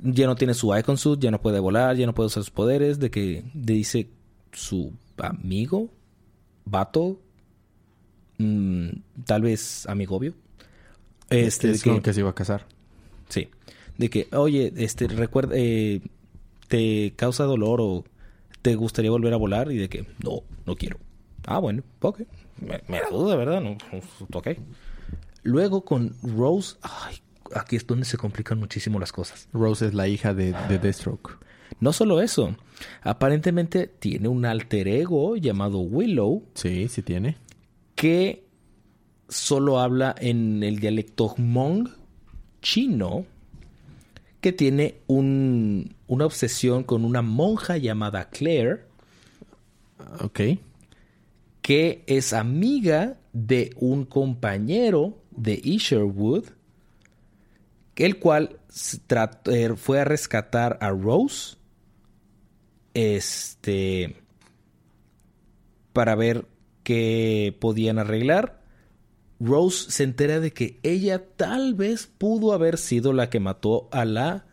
Ya 0.00 0.26
no 0.26 0.36
tiene 0.36 0.54
su 0.54 0.74
Icon 0.76 0.96
Suit, 0.96 1.20
ya 1.20 1.30
no 1.30 1.40
puede 1.40 1.58
volar, 1.60 1.96
ya 1.96 2.06
no 2.06 2.14
puede 2.14 2.28
usar 2.28 2.42
sus 2.42 2.50
poderes. 2.50 2.98
De 2.98 3.10
que 3.10 3.44
le 3.54 3.74
dice 3.74 4.08
su 4.52 4.92
amigo, 5.18 5.90
vato, 6.64 7.20
mm, 8.38 8.88
tal 9.26 9.42
vez 9.42 9.86
amigobio. 9.88 10.34
Este, 11.30 11.68
de 11.68 11.72
es 11.74 11.82
que- 11.82 11.90
con 11.90 11.96
el 11.96 12.02
que 12.02 12.12
se 12.14 12.20
iba 12.20 12.30
a 12.30 12.34
casar. 12.34 12.66
Sí. 13.28 13.48
De 13.98 14.08
que, 14.08 14.28
oye, 14.32 14.72
este, 14.76 15.08
recuerda, 15.08 15.54
eh, 15.56 16.00
te 16.68 17.12
causa 17.16 17.44
dolor 17.44 17.80
o 17.82 18.04
te 18.62 18.74
gustaría 18.74 19.10
volver 19.10 19.32
a 19.34 19.36
volar 19.36 19.70
y 19.72 19.76
de 19.78 19.88
que, 19.88 20.06
no, 20.24 20.42
no 20.66 20.76
quiero. 20.76 20.98
Ah, 21.46 21.58
bueno, 21.58 21.82
ok. 22.00 22.20
Me, 22.60 22.80
me 22.88 23.00
da 23.00 23.08
duda, 23.10 23.36
¿verdad? 23.36 23.60
No, 23.62 23.76
ok. 24.32 24.48
Luego 25.42 25.84
con 25.84 26.14
Rose, 26.22 26.76
ay, 26.82 27.16
aquí 27.54 27.76
es 27.76 27.86
donde 27.86 28.04
se 28.04 28.18
complican 28.18 28.58
muchísimo 28.58 28.98
las 28.98 29.12
cosas. 29.12 29.48
Rose 29.52 29.86
es 29.86 29.94
la 29.94 30.08
hija 30.08 30.34
de, 30.34 30.52
de 30.68 30.78
Deathstroke. 30.78 31.38
No 31.80 31.92
solo 31.92 32.20
eso, 32.20 32.56
aparentemente 33.02 33.86
tiene 33.86 34.28
un 34.28 34.44
alter 34.44 34.88
ego 34.88 35.36
llamado 35.36 35.78
Willow 35.80 36.42
Sí, 36.54 36.88
sí 36.88 37.02
tiene. 37.02 37.36
que 37.94 38.44
solo 39.28 39.78
habla 39.78 40.14
en 40.18 40.62
el 40.62 40.78
dialecto 40.80 41.28
Hmong 41.36 41.88
chino, 42.62 43.26
que 44.40 44.52
tiene 44.52 45.00
un- 45.06 45.94
una 46.06 46.26
obsesión 46.26 46.84
con 46.84 47.04
una 47.04 47.22
monja 47.22 47.76
llamada 47.76 48.30
Claire, 48.30 48.84
Ok. 50.20 50.40
que 51.62 52.04
es 52.06 52.32
amiga 52.32 53.18
de 53.32 53.74
un 53.76 54.04
compañero 54.04 55.18
de 55.32 55.60
Isherwood, 55.62 56.44
el 57.96 58.18
cual 58.20 58.60
eh, 59.46 59.74
fue 59.76 60.00
a 60.00 60.04
rescatar 60.04 60.78
a 60.80 60.90
Rose, 60.90 61.56
este, 62.94 64.16
para 65.92 66.14
ver 66.14 66.46
qué 66.84 67.56
podían 67.60 67.98
arreglar. 67.98 68.62
Rose 69.40 69.90
se 69.90 70.04
entera 70.04 70.40
de 70.40 70.52
que 70.52 70.78
ella 70.82 71.24
tal 71.36 71.74
vez 71.74 72.06
pudo 72.06 72.52
haber 72.52 72.76
sido 72.76 73.12
la 73.12 73.30
que 73.30 73.40
mató 73.40 73.88
a 73.92 74.04
la 74.04 74.44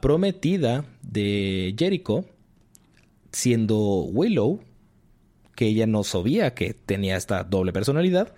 prometida 0.00 0.84
de 1.02 1.74
Jericho, 1.78 2.24
siendo 3.30 4.02
Willow, 4.02 4.60
que 5.54 5.66
ella 5.66 5.86
no 5.86 6.02
sabía 6.02 6.54
que 6.54 6.74
tenía 6.74 7.16
esta 7.16 7.44
doble 7.44 7.72
personalidad. 7.72 8.34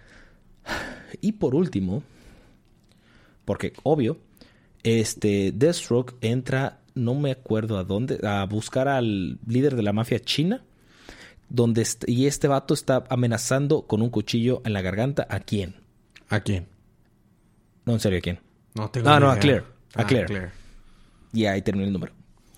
Y 1.20 1.32
por 1.32 1.54
último, 1.54 2.02
porque 3.44 3.72
obvio, 3.82 4.18
este 4.82 5.52
Deathstroke 5.52 6.14
entra, 6.20 6.80
no 6.94 7.14
me 7.14 7.30
acuerdo 7.30 7.78
a 7.78 7.84
dónde, 7.84 8.20
a 8.22 8.44
buscar 8.44 8.88
al 8.88 9.38
líder 9.46 9.76
de 9.76 9.82
la 9.82 9.92
mafia 9.92 10.20
china, 10.20 10.62
donde 11.54 11.82
est- 11.82 12.08
y 12.08 12.26
este 12.26 12.48
vato 12.48 12.74
está 12.74 13.04
amenazando 13.08 13.86
con 13.86 14.02
un 14.02 14.10
cuchillo 14.10 14.60
en 14.64 14.72
la 14.72 14.82
garganta 14.82 15.26
a 15.30 15.40
quién? 15.40 15.76
¿A 16.28 16.40
quién? 16.40 16.66
No, 17.84 17.92
en 17.92 18.00
serio, 18.00 18.18
¿a 18.18 18.22
quién? 18.22 18.40
No 18.74 18.90
tengo 18.90 19.08
Ah, 19.08 19.18
ni 19.20 19.26
no, 19.26 19.30
a. 19.30 19.36
Claire. 19.38 19.64
A 19.94 20.02
Ah, 20.02 20.06
Claire. 20.06 20.50
Y 21.32 21.46
ahí 21.46 21.62
termina 21.62 21.86
el 21.86 21.92
número. 21.92 22.12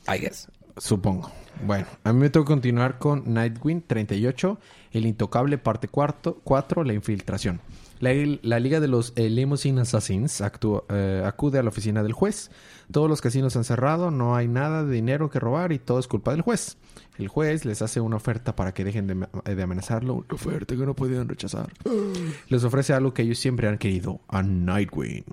I 0.09 0.18
guess. 0.20 0.48
Supongo. 0.78 1.30
Bueno, 1.64 1.87
a 2.04 2.12
mí 2.12 2.20
me 2.20 2.30
tengo 2.30 2.44
que 2.44 2.50
continuar 2.52 2.98
con 2.98 3.32
Nightwing 3.32 3.82
38, 3.82 4.59
El 4.96 5.06
Intocable, 5.06 5.59
parte 5.59 5.88
4, 5.88 6.85
La 6.85 6.92
Infiltración. 6.94 7.61
La, 7.98 8.11
la 8.42 8.61
Liga 8.61 8.78
de 8.78 8.88
los 8.88 9.14
eh, 9.16 9.30
Limousine 9.30 9.80
Assassins 9.80 10.42
actúa- 10.42 10.85
eh, 10.90 11.22
acude 11.24 11.59
a 11.59 11.62
la 11.62 11.70
oficina 11.70 12.02
del 12.02 12.12
juez. 12.12 12.50
Todos 12.92 13.09
los 13.09 13.22
casinos 13.22 13.56
han 13.56 13.64
cerrado, 13.64 14.11
no 14.11 14.37
hay 14.37 14.48
nada 14.48 14.85
de 14.85 14.92
dinero 14.92 15.30
que 15.30 15.40
robar 15.40 15.72
y 15.72 15.78
todo 15.78 15.98
es 15.98 16.06
culpa 16.06 16.32
del 16.32 16.42
juez. 16.42 16.76
El 17.16 17.28
juez 17.28 17.64
les 17.64 17.80
hace 17.80 18.00
una 18.00 18.16
oferta 18.16 18.54
para 18.54 18.74
que 18.74 18.85
dejen 18.85 19.06
de, 19.06 19.14
ma- 19.14 19.30
de 19.44 19.62
amenazarlo, 19.62 20.14
una 20.14 20.26
oferta 20.30 20.76
que 20.76 20.85
no 20.85 20.94
podían 20.94 21.26
rechazar. 21.28 21.72
Les 22.50 22.62
ofrece 22.64 22.92
algo 22.92 23.14
que 23.14 23.22
ellos 23.22 23.38
siempre 23.38 23.66
han 23.66 23.78
querido, 23.78 24.20
a 24.28 24.42
Nightwing. 24.42 25.24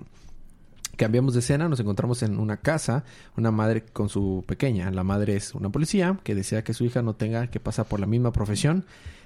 Cambiamos 0.96 1.34
de 1.34 1.40
escena, 1.40 1.68
nos 1.68 1.80
encontramos 1.80 2.22
en 2.22 2.38
una 2.38 2.58
casa, 2.58 3.04
una 3.36 3.50
madre 3.50 3.84
con 3.84 4.08
su 4.08 4.44
pequeña. 4.46 4.90
La 4.92 5.02
madre 5.02 5.34
es 5.36 5.54
una 5.54 5.68
policía 5.68 6.18
que 6.22 6.34
desea 6.36 6.62
que 6.64 6.72
su 6.72 6.84
hija 6.84 7.02
no 7.02 7.14
tenga 7.14 7.48
que 7.48 7.58
pasar 7.60 7.84
por 7.86 7.98
la 8.00 8.06
misma 8.06 8.32
profesión. 8.32 8.84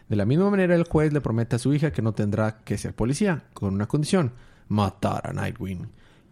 De 0.08 0.16
la 0.16 0.24
misma 0.24 0.50
manera, 0.50 0.74
el 0.74 0.84
juez 0.84 1.12
le 1.12 1.20
promete 1.20 1.56
a 1.56 1.58
su 1.58 1.74
hija 1.74 1.92
que 1.92 2.02
no 2.02 2.12
tendrá 2.12 2.58
que 2.64 2.78
ser 2.78 2.94
policía, 2.94 3.44
con 3.52 3.74
una 3.74 3.86
condición, 3.86 4.32
matar 4.68 5.26
a 5.26 5.32
Nightwing. 5.32 5.88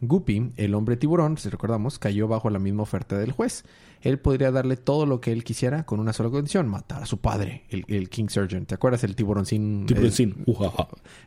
Guppy, 0.07 0.53
el 0.57 0.75
hombre 0.75 0.97
tiburón, 0.97 1.39
si 1.39 1.49
recordamos, 1.49 1.99
cayó 1.99 2.29
bajo 2.29 2.51
la 2.51 2.59
misma 2.59 2.83
oferta 2.83 3.19
del 3.19 3.33
juez. 3.33 3.65
Él 4.03 4.19
podría 4.19 4.51
darle 4.53 4.77
todo 4.77 5.05
lo 5.07 5.21
que 5.21 5.33
él 5.33 5.43
quisiera 5.43 5.85
con 5.85 5.99
una 6.01 6.13
sola 6.13 6.31
condición, 6.31 6.69
matar 6.69 7.03
a 7.03 7.07
su 7.07 7.19
padre, 7.19 7.65
el, 7.71 7.85
el 7.89 8.09
King 8.09 8.29
Surgeon. 8.29 8.67
¿Te 8.67 8.75
acuerdas? 8.75 9.03
El 9.05 9.17
tiburón 9.17 9.47
sin... 9.47 9.87
Tiburón 9.87 10.05
el- 10.07 10.13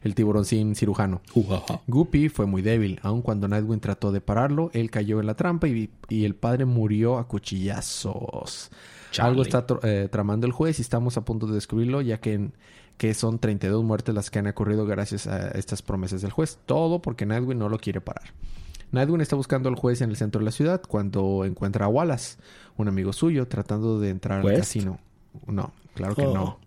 el 0.04 0.16
tiburón 0.16 0.46
sin 0.46 0.76
cirujano. 0.76 1.22
Ujaja. 1.34 1.82
Guppy 1.88 2.30
fue 2.30 2.46
muy 2.46 2.62
débil. 2.62 3.00
Aun 3.04 3.22
cuando 3.22 3.48
Nightwing 3.48 3.80
trató 3.82 4.12
de 4.12 4.22
pararlo, 4.22 4.70
él 4.74 4.90
cayó 4.92 5.20
en 5.20 5.26
la 5.28 5.34
trampa 5.36 5.68
y, 5.68 5.90
y 6.08 6.26
el 6.26 6.36
padre 6.36 6.66
murió 6.66 7.18
a 7.18 7.28
cuchillazos. 7.28 8.72
Charlie. 9.12 9.30
Algo 9.30 9.42
está 9.42 9.66
eh, 9.84 10.08
tramando 10.12 10.46
el 10.46 10.54
juez 10.54 10.80
y 10.80 10.82
estamos 10.82 11.18
a 11.18 11.26
punto 11.26 11.48
de 11.48 11.56
descubrirlo, 11.56 12.02
ya 12.02 12.20
que, 12.20 12.52
que 12.98 13.14
son 13.14 13.40
32 13.40 13.84
muertes 13.84 14.14
las 14.14 14.30
que 14.30 14.40
han 14.40 14.48
ocurrido 14.48 14.86
gracias 14.86 15.26
a 15.28 15.50
estas 15.52 15.82
promesas 15.82 16.22
del 16.22 16.32
juez. 16.32 16.60
Todo 16.66 17.02
porque 17.02 17.26
Nightwing 17.26 17.58
no 17.58 17.68
lo 17.70 17.80
quiere 17.80 18.00
parar. 18.02 18.30
Nightwing 18.92 19.22
está 19.22 19.36
buscando 19.36 19.70
al 19.70 19.76
juez 19.76 20.02
en 20.02 20.10
el 20.10 20.16
centro 20.16 20.40
de 20.40 20.46
la 20.46 20.52
ciudad 20.52 20.82
cuando 20.88 21.46
encuentra 21.46 21.86
a 21.86 21.90
Wallace, 21.90 22.38
un 22.78 22.88
amigo 22.88 23.14
suyo, 23.14 23.48
tratando 23.48 24.00
de 24.00 24.10
entrar 24.10 24.40
al 24.40 24.56
casino. 24.56 25.00
No, 25.48 25.72
claro 25.94 26.16
que 26.16 26.26
Oh. 26.26 26.34
no. 26.34 26.60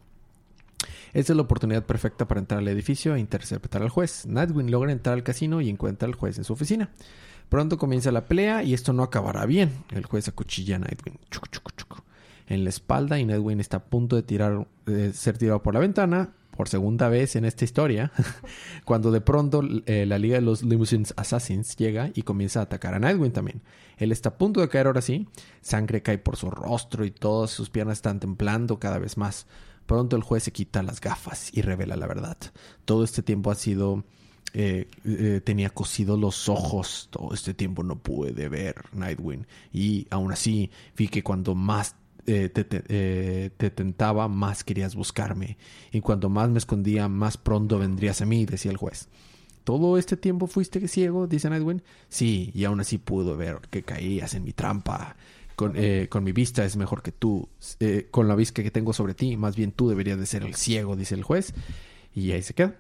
Esta 1.12 1.32
es 1.32 1.36
la 1.36 1.42
oportunidad 1.42 1.84
perfecta 1.84 2.26
para 2.26 2.40
entrar 2.40 2.60
al 2.60 2.68
edificio 2.68 3.14
e 3.14 3.20
interceptar 3.20 3.82
al 3.82 3.90
juez. 3.90 4.24
Nightwing 4.26 4.70
logra 4.70 4.92
entrar 4.92 5.14
al 5.14 5.22
casino 5.22 5.60
y 5.60 5.68
encuentra 5.68 6.08
al 6.08 6.14
juez 6.14 6.38
en 6.38 6.44
su 6.44 6.54
oficina. 6.54 6.90
Pronto 7.50 7.76
comienza 7.76 8.10
la 8.12 8.26
pelea 8.26 8.62
y 8.62 8.72
esto 8.72 8.94
no 8.94 9.02
acabará 9.02 9.44
bien. 9.44 9.84
El 9.90 10.06
juez 10.06 10.26
acuchilla 10.28 10.76
a 10.76 10.78
Nightwing 10.78 11.18
chucu, 11.30 11.48
chucu, 11.50 11.70
chucu, 11.76 11.96
en 12.46 12.64
la 12.64 12.70
espalda 12.70 13.18
y 13.18 13.26
Nightwing 13.26 13.60
está 13.60 13.76
a 13.78 13.84
punto 13.84 14.16
de 14.16 14.22
tirar, 14.22 14.66
de 14.86 15.12
ser 15.12 15.36
tirado 15.36 15.62
por 15.62 15.74
la 15.74 15.80
ventana 15.80 16.30
por 16.56 16.68
segunda 16.68 17.08
vez 17.08 17.34
en 17.36 17.44
esta 17.44 17.64
historia, 17.64 18.12
cuando 18.84 19.10
de 19.10 19.20
pronto 19.20 19.62
eh, 19.86 20.06
la 20.06 20.18
Liga 20.18 20.36
de 20.36 20.42
los 20.42 20.62
Limousines 20.62 21.14
Assassins 21.16 21.76
llega 21.76 22.10
y 22.14 22.22
comienza 22.22 22.60
a 22.60 22.64
atacar 22.64 22.94
a 22.94 22.98
Nightwing 22.98 23.32
también. 23.32 23.62
Él 23.96 24.12
está 24.12 24.30
a 24.30 24.38
punto 24.38 24.60
de 24.60 24.68
caer 24.68 24.86
ahora 24.86 25.00
sí, 25.00 25.26
sangre 25.60 26.02
cae 26.02 26.18
por 26.18 26.36
su 26.36 26.50
rostro 26.50 27.04
y 27.04 27.10
todas 27.10 27.50
sus 27.50 27.70
piernas 27.70 27.98
están 27.98 28.20
temblando 28.20 28.78
cada 28.78 28.98
vez 28.98 29.16
más. 29.16 29.46
Pronto 29.86 30.14
el 30.16 30.22
juez 30.22 30.44
se 30.44 30.52
quita 30.52 30.82
las 30.82 31.00
gafas 31.00 31.50
y 31.52 31.62
revela 31.62 31.96
la 31.96 32.06
verdad. 32.06 32.36
Todo 32.84 33.04
este 33.04 33.22
tiempo 33.22 33.50
ha 33.50 33.54
sido... 33.54 34.04
eh, 34.54 34.86
eh, 35.04 35.40
tenía 35.42 35.70
cosidos 35.70 36.18
los 36.18 36.48
ojos. 36.48 37.08
Todo 37.10 37.32
este 37.34 37.54
tiempo 37.54 37.82
no 37.82 37.96
pude 37.96 38.48
ver 38.48 38.76
Nightwing. 38.92 39.46
Y 39.72 40.06
aún 40.10 40.30
así 40.30 40.70
vi 40.96 41.08
que 41.08 41.22
cuando 41.22 41.54
más 41.54 41.96
eh, 42.26 42.50
eh, 42.54 43.50
te 43.56 43.70
tentaba, 43.70 44.28
más 44.28 44.64
querías 44.64 44.94
buscarme. 44.94 45.56
Y 45.90 46.00
cuando 46.00 46.28
más 46.28 46.50
me 46.50 46.58
escondía, 46.58 47.08
más 47.08 47.36
pronto 47.36 47.78
vendrías 47.78 48.22
a 48.22 48.26
mí, 48.26 48.44
decía 48.46 48.70
el 48.70 48.76
juez. 48.76 49.08
¿Todo 49.64 49.98
este 49.98 50.16
tiempo 50.16 50.46
fuiste 50.46 50.86
ciego? 50.88 51.26
dice 51.26 51.48
Nightwing. 51.50 51.82
Sí, 52.08 52.50
y 52.54 52.64
aún 52.64 52.80
así 52.80 52.98
pudo 52.98 53.36
ver 53.36 53.60
que 53.70 53.82
caías 53.82 54.34
en 54.34 54.44
mi 54.44 54.52
trampa. 54.52 55.16
Con, 55.54 55.74
eh, 55.76 56.08
con 56.08 56.24
mi 56.24 56.32
vista 56.32 56.64
es 56.64 56.76
mejor 56.76 57.02
que 57.02 57.12
tú. 57.12 57.48
Con 58.10 58.26
la 58.26 58.34
vista 58.34 58.62
que 58.62 58.70
tengo 58.70 58.92
sobre 58.92 59.14
ti, 59.14 59.36
más 59.36 59.54
bien 59.54 59.70
tú 59.70 59.88
deberías 59.88 60.18
de 60.18 60.26
ser 60.26 60.42
el 60.42 60.54
ciego, 60.54 60.96
dice 60.96 61.14
el 61.14 61.22
juez. 61.22 61.54
Y 62.14 62.32
ahí 62.32 62.42
se 62.42 62.54
queda. 62.54 62.76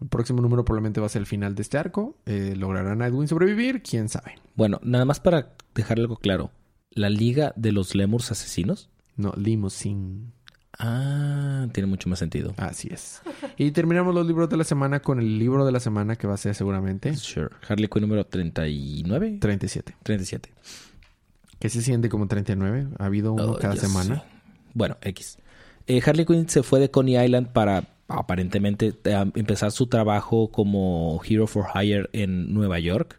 El 0.00 0.08
próximo 0.08 0.42
número 0.42 0.64
probablemente 0.64 1.00
va 1.00 1.06
a 1.06 1.10
ser 1.10 1.20
el 1.20 1.26
final 1.26 1.54
de 1.54 1.62
este 1.62 1.78
arco. 1.78 2.16
¿Logrará 2.26 2.96
Nightwing 2.96 3.28
sobrevivir? 3.28 3.82
¿Quién 3.82 4.08
sabe? 4.08 4.34
Bueno, 4.56 4.80
nada 4.82 5.04
más 5.04 5.20
para 5.20 5.54
dejar 5.74 5.98
algo 5.98 6.16
claro. 6.16 6.50
La 6.96 7.08
Liga 7.10 7.52
de 7.56 7.70
los 7.72 7.94
Lemurs 7.94 8.32
Asesinos. 8.32 8.88
No, 9.16 9.32
Limousine. 9.36 10.32
Ah, 10.78 11.66
tiene 11.72 11.86
mucho 11.86 12.08
más 12.08 12.18
sentido. 12.18 12.52
Así 12.58 12.88
es. 12.90 13.22
Y 13.56 13.70
terminamos 13.70 14.14
los 14.14 14.26
libros 14.26 14.48
de 14.50 14.56
la 14.56 14.64
semana 14.64 15.00
con 15.00 15.18
el 15.20 15.38
libro 15.38 15.64
de 15.64 15.72
la 15.72 15.80
semana 15.80 16.16
que 16.16 16.26
va 16.26 16.34
a 16.34 16.38
ser 16.38 16.54
seguramente 16.54 17.14
Sure. 17.16 17.48
Harley 17.68 17.88
Quinn 17.88 18.02
número 18.02 18.26
39. 18.26 19.38
37. 19.40 19.96
37. 20.02 20.52
¿Qué 21.58 21.68
se 21.70 21.80
siente 21.80 22.08
como 22.10 22.26
39? 22.28 22.88
Ha 22.98 23.04
habido 23.06 23.32
uno 23.32 23.52
Oh, 23.52 23.58
cada 23.58 23.76
semana. 23.76 24.24
Bueno, 24.74 24.98
X. 25.00 25.38
Eh, 25.86 26.02
Harley 26.04 26.26
Quinn 26.26 26.48
se 26.48 26.62
fue 26.62 26.80
de 26.80 26.90
Coney 26.90 27.16
Island 27.24 27.48
para 27.52 27.84
aparentemente 28.08 28.94
eh, 29.04 29.30
empezar 29.34 29.70
su 29.72 29.86
trabajo 29.86 30.50
como 30.50 31.20
Hero 31.26 31.46
for 31.46 31.66
Hire 31.74 32.08
en 32.12 32.52
Nueva 32.52 32.78
York. 32.80 33.18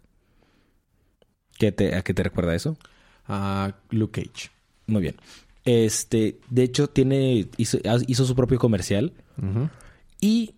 ¿Qué 1.57 1.71
te, 1.71 1.95
¿A 1.95 2.03
qué 2.03 2.13
te 2.13 2.21
recuerda 2.23 2.53
eso? 2.53 2.77
A 3.27 3.73
Luke 3.89 4.21
Cage. 4.21 4.49
Muy 4.87 5.01
bien. 5.01 5.15
Este, 5.65 6.39
de 6.49 6.63
hecho, 6.63 6.87
tiene, 6.89 7.47
hizo, 7.57 7.77
hizo 8.07 8.25
su 8.25 8.35
propio 8.35 8.57
comercial 8.59 9.11
y 10.21 10.53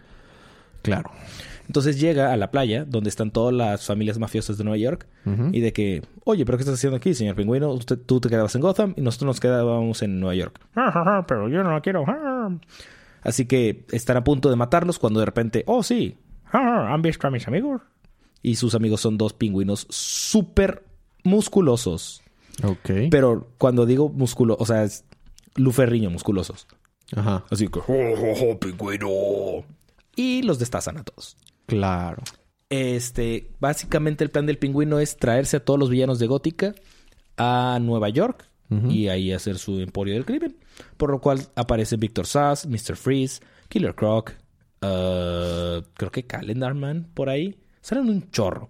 Claro. 0.83 1.09
Entonces 1.65 1.99
llega 1.99 2.33
a 2.33 2.37
la 2.37 2.51
playa 2.51 2.85
donde 2.85 3.09
están 3.09 3.31
todas 3.31 3.53
las 3.53 3.85
familias 3.85 4.19
mafiosas 4.19 4.57
de 4.57 4.63
Nueva 4.65 4.77
York 4.77 5.07
y 5.53 5.61
de 5.61 5.71
que, 5.73 6.03
oye, 6.25 6.45
pero 6.45 6.57
¿qué 6.57 6.63
estás 6.63 6.75
haciendo 6.75 6.97
aquí, 6.97 7.13
señor 7.13 7.35
pingüino? 7.35 7.71
Usted, 7.71 7.97
tú 7.97 8.19
te 8.19 8.29
quedabas 8.29 8.53
en 8.55 8.61
Gotham 8.61 8.93
y 8.97 9.01
nosotros 9.01 9.27
nos 9.27 9.39
quedábamos 9.39 10.01
en 10.03 10.19
Nueva 10.19 10.35
York. 10.35 10.59
pero 11.27 11.47
yo 11.49 11.63
no 11.63 11.81
quiero. 11.81 12.03
Así 13.23 13.45
que 13.45 13.85
están 13.91 14.17
a 14.17 14.23
punto 14.23 14.49
de 14.49 14.55
matarlos 14.55 14.99
cuando 14.99 15.19
de 15.19 15.25
repente, 15.25 15.63
oh 15.67 15.83
sí, 15.83 16.17
¿han 16.51 17.01
visto 17.01 17.27
a 17.27 17.31
mis 17.31 17.47
amigos? 17.47 17.81
Y 18.41 18.55
sus 18.55 18.75
amigos 18.75 19.01
son 19.01 19.17
dos 19.17 19.33
pingüinos 19.33 19.87
súper 19.89 20.83
musculosos. 21.23 22.21
Ok. 22.63 23.09
Pero 23.09 23.47
cuando 23.57 23.85
digo 23.85 24.09
musculo, 24.09 24.57
o 24.59 24.65
sea, 24.65 24.83
es 24.83 25.05
luferriño 25.55 26.09
musculosos. 26.09 26.67
Ajá. 27.15 27.45
Así 27.49 27.67
que, 27.67 27.79
oh, 27.79 27.83
oh, 27.87 28.51
oh, 28.51 28.59
pingüino. 28.59 29.65
Y 30.15 30.43
los 30.43 30.59
destazan 30.59 30.97
a 30.97 31.03
todos. 31.03 31.37
Claro. 31.65 32.21
Este, 32.69 33.51
básicamente 33.59 34.23
el 34.23 34.31
plan 34.31 34.45
del 34.45 34.57
pingüino 34.57 34.99
es 34.99 35.17
traerse 35.17 35.57
a 35.57 35.63
todos 35.63 35.79
los 35.79 35.89
villanos 35.89 36.19
de 36.19 36.27
Gótica 36.27 36.75
a 37.37 37.79
Nueva 37.81 38.09
York 38.09 38.49
Y 38.89 39.07
ahí 39.09 39.31
hacer 39.31 39.57
su 39.57 39.79
emporio 39.79 40.13
del 40.15 40.25
crimen. 40.25 40.55
Por 40.97 41.11
lo 41.11 41.19
cual 41.21 41.41
aparecen 41.55 41.99
Victor 41.99 42.25
Sass, 42.27 42.65
Mr. 42.65 42.95
Freeze, 42.95 43.41
Killer 43.69 43.95
Croc, 43.95 44.31
uh, 44.81 45.81
creo 45.93 46.11
que 46.11 46.23
Calendarman 46.25 47.07
por 47.13 47.29
ahí. 47.29 47.57
Salen 47.81 48.09
un 48.09 48.29
chorro. 48.31 48.69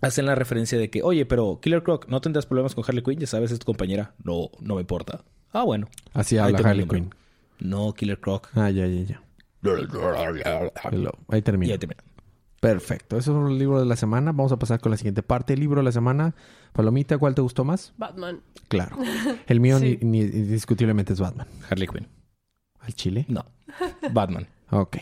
Hacen 0.00 0.26
la 0.26 0.34
referencia 0.34 0.78
de 0.78 0.90
que, 0.90 1.02
oye, 1.02 1.26
pero 1.26 1.58
Killer 1.60 1.82
Croc, 1.82 2.06
¿no 2.08 2.20
tendrás 2.20 2.46
problemas 2.46 2.74
con 2.74 2.84
Harley 2.86 3.02
Quinn? 3.02 3.18
Ya 3.18 3.26
sabes, 3.26 3.50
es 3.50 3.58
tu 3.58 3.66
compañera. 3.66 4.14
No, 4.22 4.50
no 4.60 4.76
me 4.76 4.80
importa. 4.82 5.24
Ah, 5.52 5.64
bueno. 5.64 5.88
Así 6.12 6.38
habla 6.38 6.58
Harley. 6.58 6.86
Quinn. 6.86 7.14
No, 7.58 7.92
Killer 7.94 8.20
Croc. 8.20 8.48
Ah, 8.54 8.70
ya, 8.70 8.86
ya, 8.86 9.02
ya. 9.02 9.22
Ahí 11.28 11.38
Y 11.38 11.42
termina. 11.42 11.72
ahí 11.72 11.78
termina. 11.78 12.02
Perfecto. 12.60 13.16
Eso 13.16 13.44
es 13.46 13.50
el 13.52 13.58
libro 13.58 13.78
de 13.78 13.86
la 13.86 13.96
semana. 13.96 14.32
Vamos 14.32 14.50
a 14.52 14.58
pasar 14.58 14.80
con 14.80 14.90
la 14.90 14.96
siguiente 14.96 15.22
parte. 15.22 15.52
El 15.54 15.60
libro 15.60 15.80
de 15.80 15.84
la 15.84 15.92
semana. 15.92 16.34
Palomita, 16.72 17.16
¿cuál 17.18 17.34
te 17.34 17.40
gustó 17.42 17.64
más? 17.64 17.92
Batman. 17.96 18.40
Claro. 18.68 18.96
El 19.46 19.60
mío 19.60 19.78
Sí. 19.80 19.98
ni, 20.02 20.20
ni- 20.20 20.26
indiscutiblemente 20.26 21.12
es 21.12 21.20
Batman. 21.20 21.46
Harley 21.70 21.86
Quinn. 21.86 22.08
¿Al 22.80 22.94
chile? 22.94 23.26
No. 23.28 23.44
Batman. 24.12 24.48
Ok. 24.70 24.98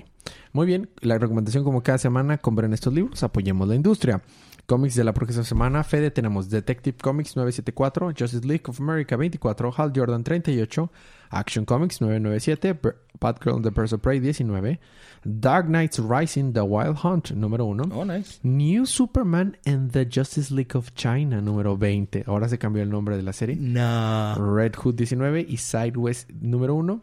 Muy 0.52 0.66
bien. 0.66 0.90
La 1.00 1.18
recomendación 1.18 1.64
como 1.64 1.82
cada 1.82 1.98
semana, 1.98 2.38
compren 2.38 2.72
estos 2.72 2.92
libros, 2.92 3.22
apoyemos 3.22 3.68
la 3.68 3.74
industria. 3.74 4.22
Cómics 4.66 4.96
de 4.96 5.04
la 5.04 5.14
próxima 5.14 5.44
semana, 5.44 5.84
Fede, 5.84 6.10
tenemos 6.10 6.50
Detective 6.50 6.96
Comics 7.00 7.36
974, 7.36 8.08
Justice 8.18 8.44
League 8.44 8.64
of 8.66 8.80
America 8.80 9.14
24, 9.16 9.72
Hal 9.76 9.92
Jordan 9.94 10.24
38, 10.24 10.90
Action 11.32 11.64
Comics 11.64 12.00
997, 12.00 12.78
Br- 12.80 12.90
Batgirl 13.20 13.62
The 13.62 13.70
Birds 13.70 13.92
of 13.92 14.00
Prey 14.02 14.20
19, 14.20 14.78
Dark 15.24 15.66
Knights 15.68 15.98
Rising 15.98 16.52
The 16.52 16.60
Wild 16.62 16.98
Hunt 17.02 17.30
número 17.32 17.64
1, 17.66 17.92
Oh, 17.92 18.04
nice. 18.04 18.38
New 18.42 18.84
Superman 18.86 19.56
and 19.66 19.90
the 19.92 20.04
Justice 20.08 20.50
League 20.54 20.76
of 20.76 20.94
China 20.94 21.40
número 21.40 21.76
20. 21.76 22.24
Ahora 22.26 22.48
se 22.48 22.58
cambió 22.58 22.82
el 22.82 22.90
nombre 22.90 23.16
de 23.16 23.22
la 23.22 23.32
serie. 23.32 23.56
No. 23.58 24.34
Red 24.36 24.74
Hood 24.76 24.94
19 24.96 25.46
y 25.48 25.56
Sideways 25.56 26.26
número 26.40 26.74
1. 26.74 27.00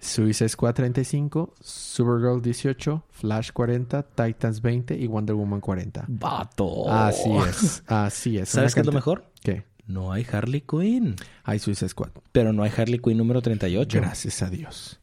Suicide 0.00 0.48
Squad 0.48 0.74
35, 0.74 1.54
Supergirl 1.60 2.42
18, 2.42 3.04
Flash 3.08 3.52
40, 3.52 4.02
Titans 4.02 4.60
20 4.60 4.96
y 4.96 5.06
Wonder 5.06 5.36
Woman 5.36 5.60
40. 5.60 6.06
Vato. 6.08 6.90
Así 6.90 7.30
es, 7.36 7.82
así 7.86 8.38
es. 8.38 8.48
¿Sabes 8.48 8.74
qué 8.74 8.80
es 8.80 8.86
lo 8.86 8.92
mejor? 8.92 9.26
¿Qué? 9.42 9.64
No 9.86 10.12
hay 10.12 10.26
Harley 10.30 10.62
Quinn. 10.62 11.16
Hay 11.44 11.58
Suicide 11.58 11.88
Squad. 11.88 12.10
Pero 12.32 12.52
no 12.52 12.62
hay 12.62 12.70
Harley 12.76 12.98
Quinn 12.98 13.18
número 13.18 13.42
38. 13.42 13.98
Gracias 14.00 14.42
a 14.42 14.50
Dios. 14.50 15.00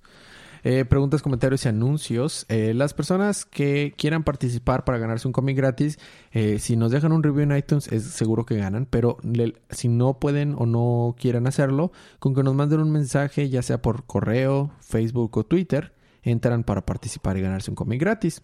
Eh, 0.63 0.85
preguntas, 0.85 1.23
comentarios 1.23 1.65
y 1.65 1.69
anuncios. 1.69 2.45
Eh, 2.47 2.73
las 2.75 2.93
personas 2.93 3.45
que 3.45 3.95
quieran 3.97 4.23
participar 4.23 4.83
para 4.85 4.99
ganarse 4.99 5.27
un 5.27 5.31
cómic 5.33 5.57
gratis, 5.57 5.97
eh, 6.31 6.59
si 6.59 6.75
nos 6.75 6.91
dejan 6.91 7.11
un 7.13 7.23
review 7.23 7.41
en 7.41 7.57
iTunes, 7.57 7.87
es 7.91 8.03
seguro 8.03 8.45
que 8.45 8.57
ganan. 8.57 8.85
Pero 8.87 9.17
le- 9.23 9.55
si 9.71 9.87
no 9.87 10.19
pueden 10.19 10.53
o 10.57 10.67
no 10.67 11.15
quieren 11.19 11.47
hacerlo, 11.47 11.91
con 12.19 12.35
que 12.35 12.43
nos 12.43 12.53
manden 12.53 12.79
un 12.79 12.91
mensaje, 12.91 13.49
ya 13.49 13.63
sea 13.63 13.81
por 13.81 14.03
correo, 14.05 14.71
Facebook 14.81 15.35
o 15.35 15.43
Twitter, 15.43 15.93
entran 16.21 16.63
para 16.63 16.85
participar 16.85 17.37
y 17.37 17.41
ganarse 17.41 17.71
un 17.71 17.75
cómic 17.75 17.99
gratis. 17.99 18.43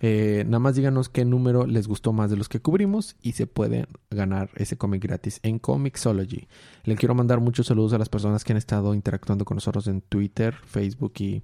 Eh, 0.00 0.44
nada 0.46 0.58
más 0.58 0.76
díganos 0.76 1.08
qué 1.08 1.24
número 1.24 1.66
les 1.66 1.88
gustó 1.88 2.12
más 2.12 2.30
de 2.30 2.36
los 2.36 2.48
que 2.48 2.60
cubrimos 2.60 3.16
y 3.22 3.32
se 3.32 3.46
puede 3.46 3.86
ganar 4.10 4.50
ese 4.56 4.76
cómic 4.76 5.02
gratis 5.02 5.40
en 5.42 5.58
Comixology. 5.58 6.48
Le 6.84 6.96
quiero 6.96 7.14
mandar 7.14 7.40
muchos 7.40 7.66
saludos 7.66 7.92
a 7.94 7.98
las 7.98 8.08
personas 8.08 8.44
que 8.44 8.52
han 8.52 8.58
estado 8.58 8.94
interactuando 8.94 9.44
con 9.44 9.56
nosotros 9.56 9.86
en 9.86 10.02
Twitter, 10.02 10.54
Facebook 10.66 11.14
y, 11.18 11.42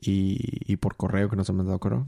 y, 0.00 0.76
por 0.76 0.96
correo 0.96 1.28
que 1.28 1.36
nos 1.36 1.48
han 1.50 1.56
mandado 1.56 1.78
correo. 1.78 2.06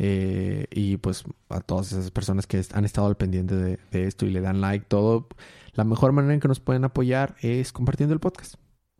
Eh, 0.00 0.66
y 0.70 0.96
pues 0.98 1.24
a 1.48 1.60
todas 1.60 1.90
esas 1.92 2.10
personas 2.12 2.46
que 2.46 2.62
han 2.72 2.84
estado 2.84 3.08
al 3.08 3.16
pendiente 3.16 3.56
de, 3.56 3.78
de 3.90 4.04
esto 4.04 4.26
y 4.26 4.30
le 4.30 4.40
dan 4.40 4.60
like, 4.60 4.86
todo. 4.88 5.28
La 5.74 5.84
mejor 5.84 6.12
manera 6.12 6.34
en 6.34 6.40
que 6.40 6.48
nos 6.48 6.60
pueden 6.60 6.84
apoyar 6.84 7.36
es 7.40 7.72
compartiendo 7.72 8.14
el 8.14 8.20
podcast. 8.20 8.56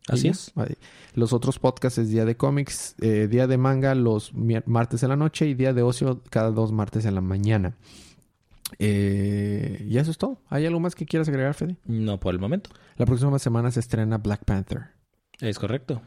Así 0.09 0.27
Y 0.27 0.29
es. 0.31 0.51
Ahí. 0.55 0.75
Los 1.13 1.33
otros 1.33 1.59
podcasts 1.59 1.97
es 1.99 2.09
día 2.09 2.25
de 2.25 2.35
cómics, 2.35 2.95
eh, 2.99 3.27
día 3.29 3.47
de 3.47 3.57
manga 3.57 3.95
los 3.95 4.33
martes 4.33 5.03
en 5.03 5.09
la 5.09 5.15
noche 5.15 5.47
y 5.47 5.53
día 5.53 5.73
de 5.73 5.81
ocio 5.81 6.21
cada 6.29 6.51
dos 6.51 6.71
martes 6.71 7.05
en 7.05 7.15
la 7.15 7.21
mañana. 7.21 7.75
Eh, 8.77 9.85
y 9.87 9.97
eso 9.97 10.11
es 10.11 10.17
todo. 10.17 10.41
¿Hay 10.49 10.65
algo 10.65 10.79
más 10.79 10.95
que 10.95 11.05
quieras 11.05 11.27
agregar, 11.27 11.53
Fede? 11.53 11.77
No 11.85 12.19
por 12.19 12.33
el 12.33 12.39
momento. 12.39 12.69
La 12.97 13.05
próxima 13.05 13.39
semana 13.39 13.71
se 13.71 13.79
estrena 13.79 14.17
Black 14.17 14.45
Panther. 14.45 14.91
Es 15.39 15.57
correcto. 15.57 16.01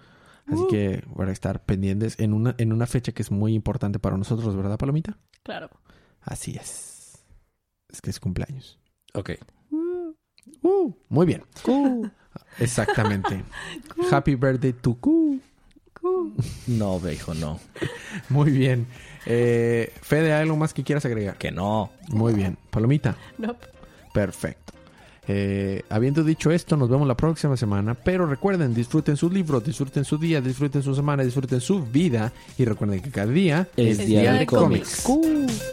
Así 0.46 0.62
que 0.68 1.04
van 1.14 1.28
a 1.28 1.32
estar 1.32 1.64
pendientes 1.64 2.18
en 2.18 2.32
una, 2.32 2.54
en 2.58 2.72
una 2.72 2.86
fecha 2.86 3.12
que 3.12 3.22
es 3.22 3.30
muy 3.30 3.54
importante 3.54 3.98
para 3.98 4.16
nosotros, 4.16 4.56
¿verdad, 4.56 4.76
Palomita? 4.76 5.18
Claro. 5.42 5.70
Así 6.20 6.56
es. 6.56 7.24
Es 7.88 8.00
que 8.00 8.10
es 8.10 8.20
cumpleaños. 8.20 8.78
Ok. 9.14 9.32
Uh, 10.62 10.92
muy 11.08 11.26
bien. 11.26 11.42
Exactamente. 12.58 13.42
Happy 14.10 14.34
birthday 14.34 14.72
to 14.72 14.94
Q. 14.94 15.40
No, 16.66 16.98
viejo, 16.98 17.32
no. 17.34 17.60
Muy 18.28 18.50
bien. 18.50 18.86
Eh, 19.24 19.92
Fede, 20.02 20.32
¿hay 20.32 20.42
algo 20.42 20.56
más 20.56 20.74
que 20.74 20.82
quieras 20.82 21.04
agregar? 21.04 21.36
Que 21.38 21.52
no. 21.52 21.90
Muy 22.08 22.34
bien. 22.34 22.58
Palomita. 22.70 23.16
No. 23.38 23.56
Perfecto. 24.12 24.72
Eh, 25.28 25.84
habiendo 25.88 26.24
dicho 26.24 26.50
esto, 26.50 26.76
nos 26.76 26.90
vemos 26.90 27.06
la 27.06 27.16
próxima 27.16 27.56
semana. 27.56 27.94
Pero 27.94 28.26
recuerden, 28.26 28.74
disfruten 28.74 29.16
su 29.16 29.30
libro, 29.30 29.60
disfruten 29.60 30.04
su 30.04 30.18
día, 30.18 30.40
disfruten 30.40 30.82
su 30.82 30.92
semana, 30.94 31.22
disfruten 31.22 31.60
su 31.60 31.84
vida. 31.84 32.32
Y 32.58 32.64
recuerden 32.64 33.00
que 33.00 33.10
cada 33.10 33.28
día 33.30 33.68
Es 33.76 33.98
día 34.04 34.32
de 34.32 34.44
cómics. 34.46 35.02
cómics. 35.02 35.70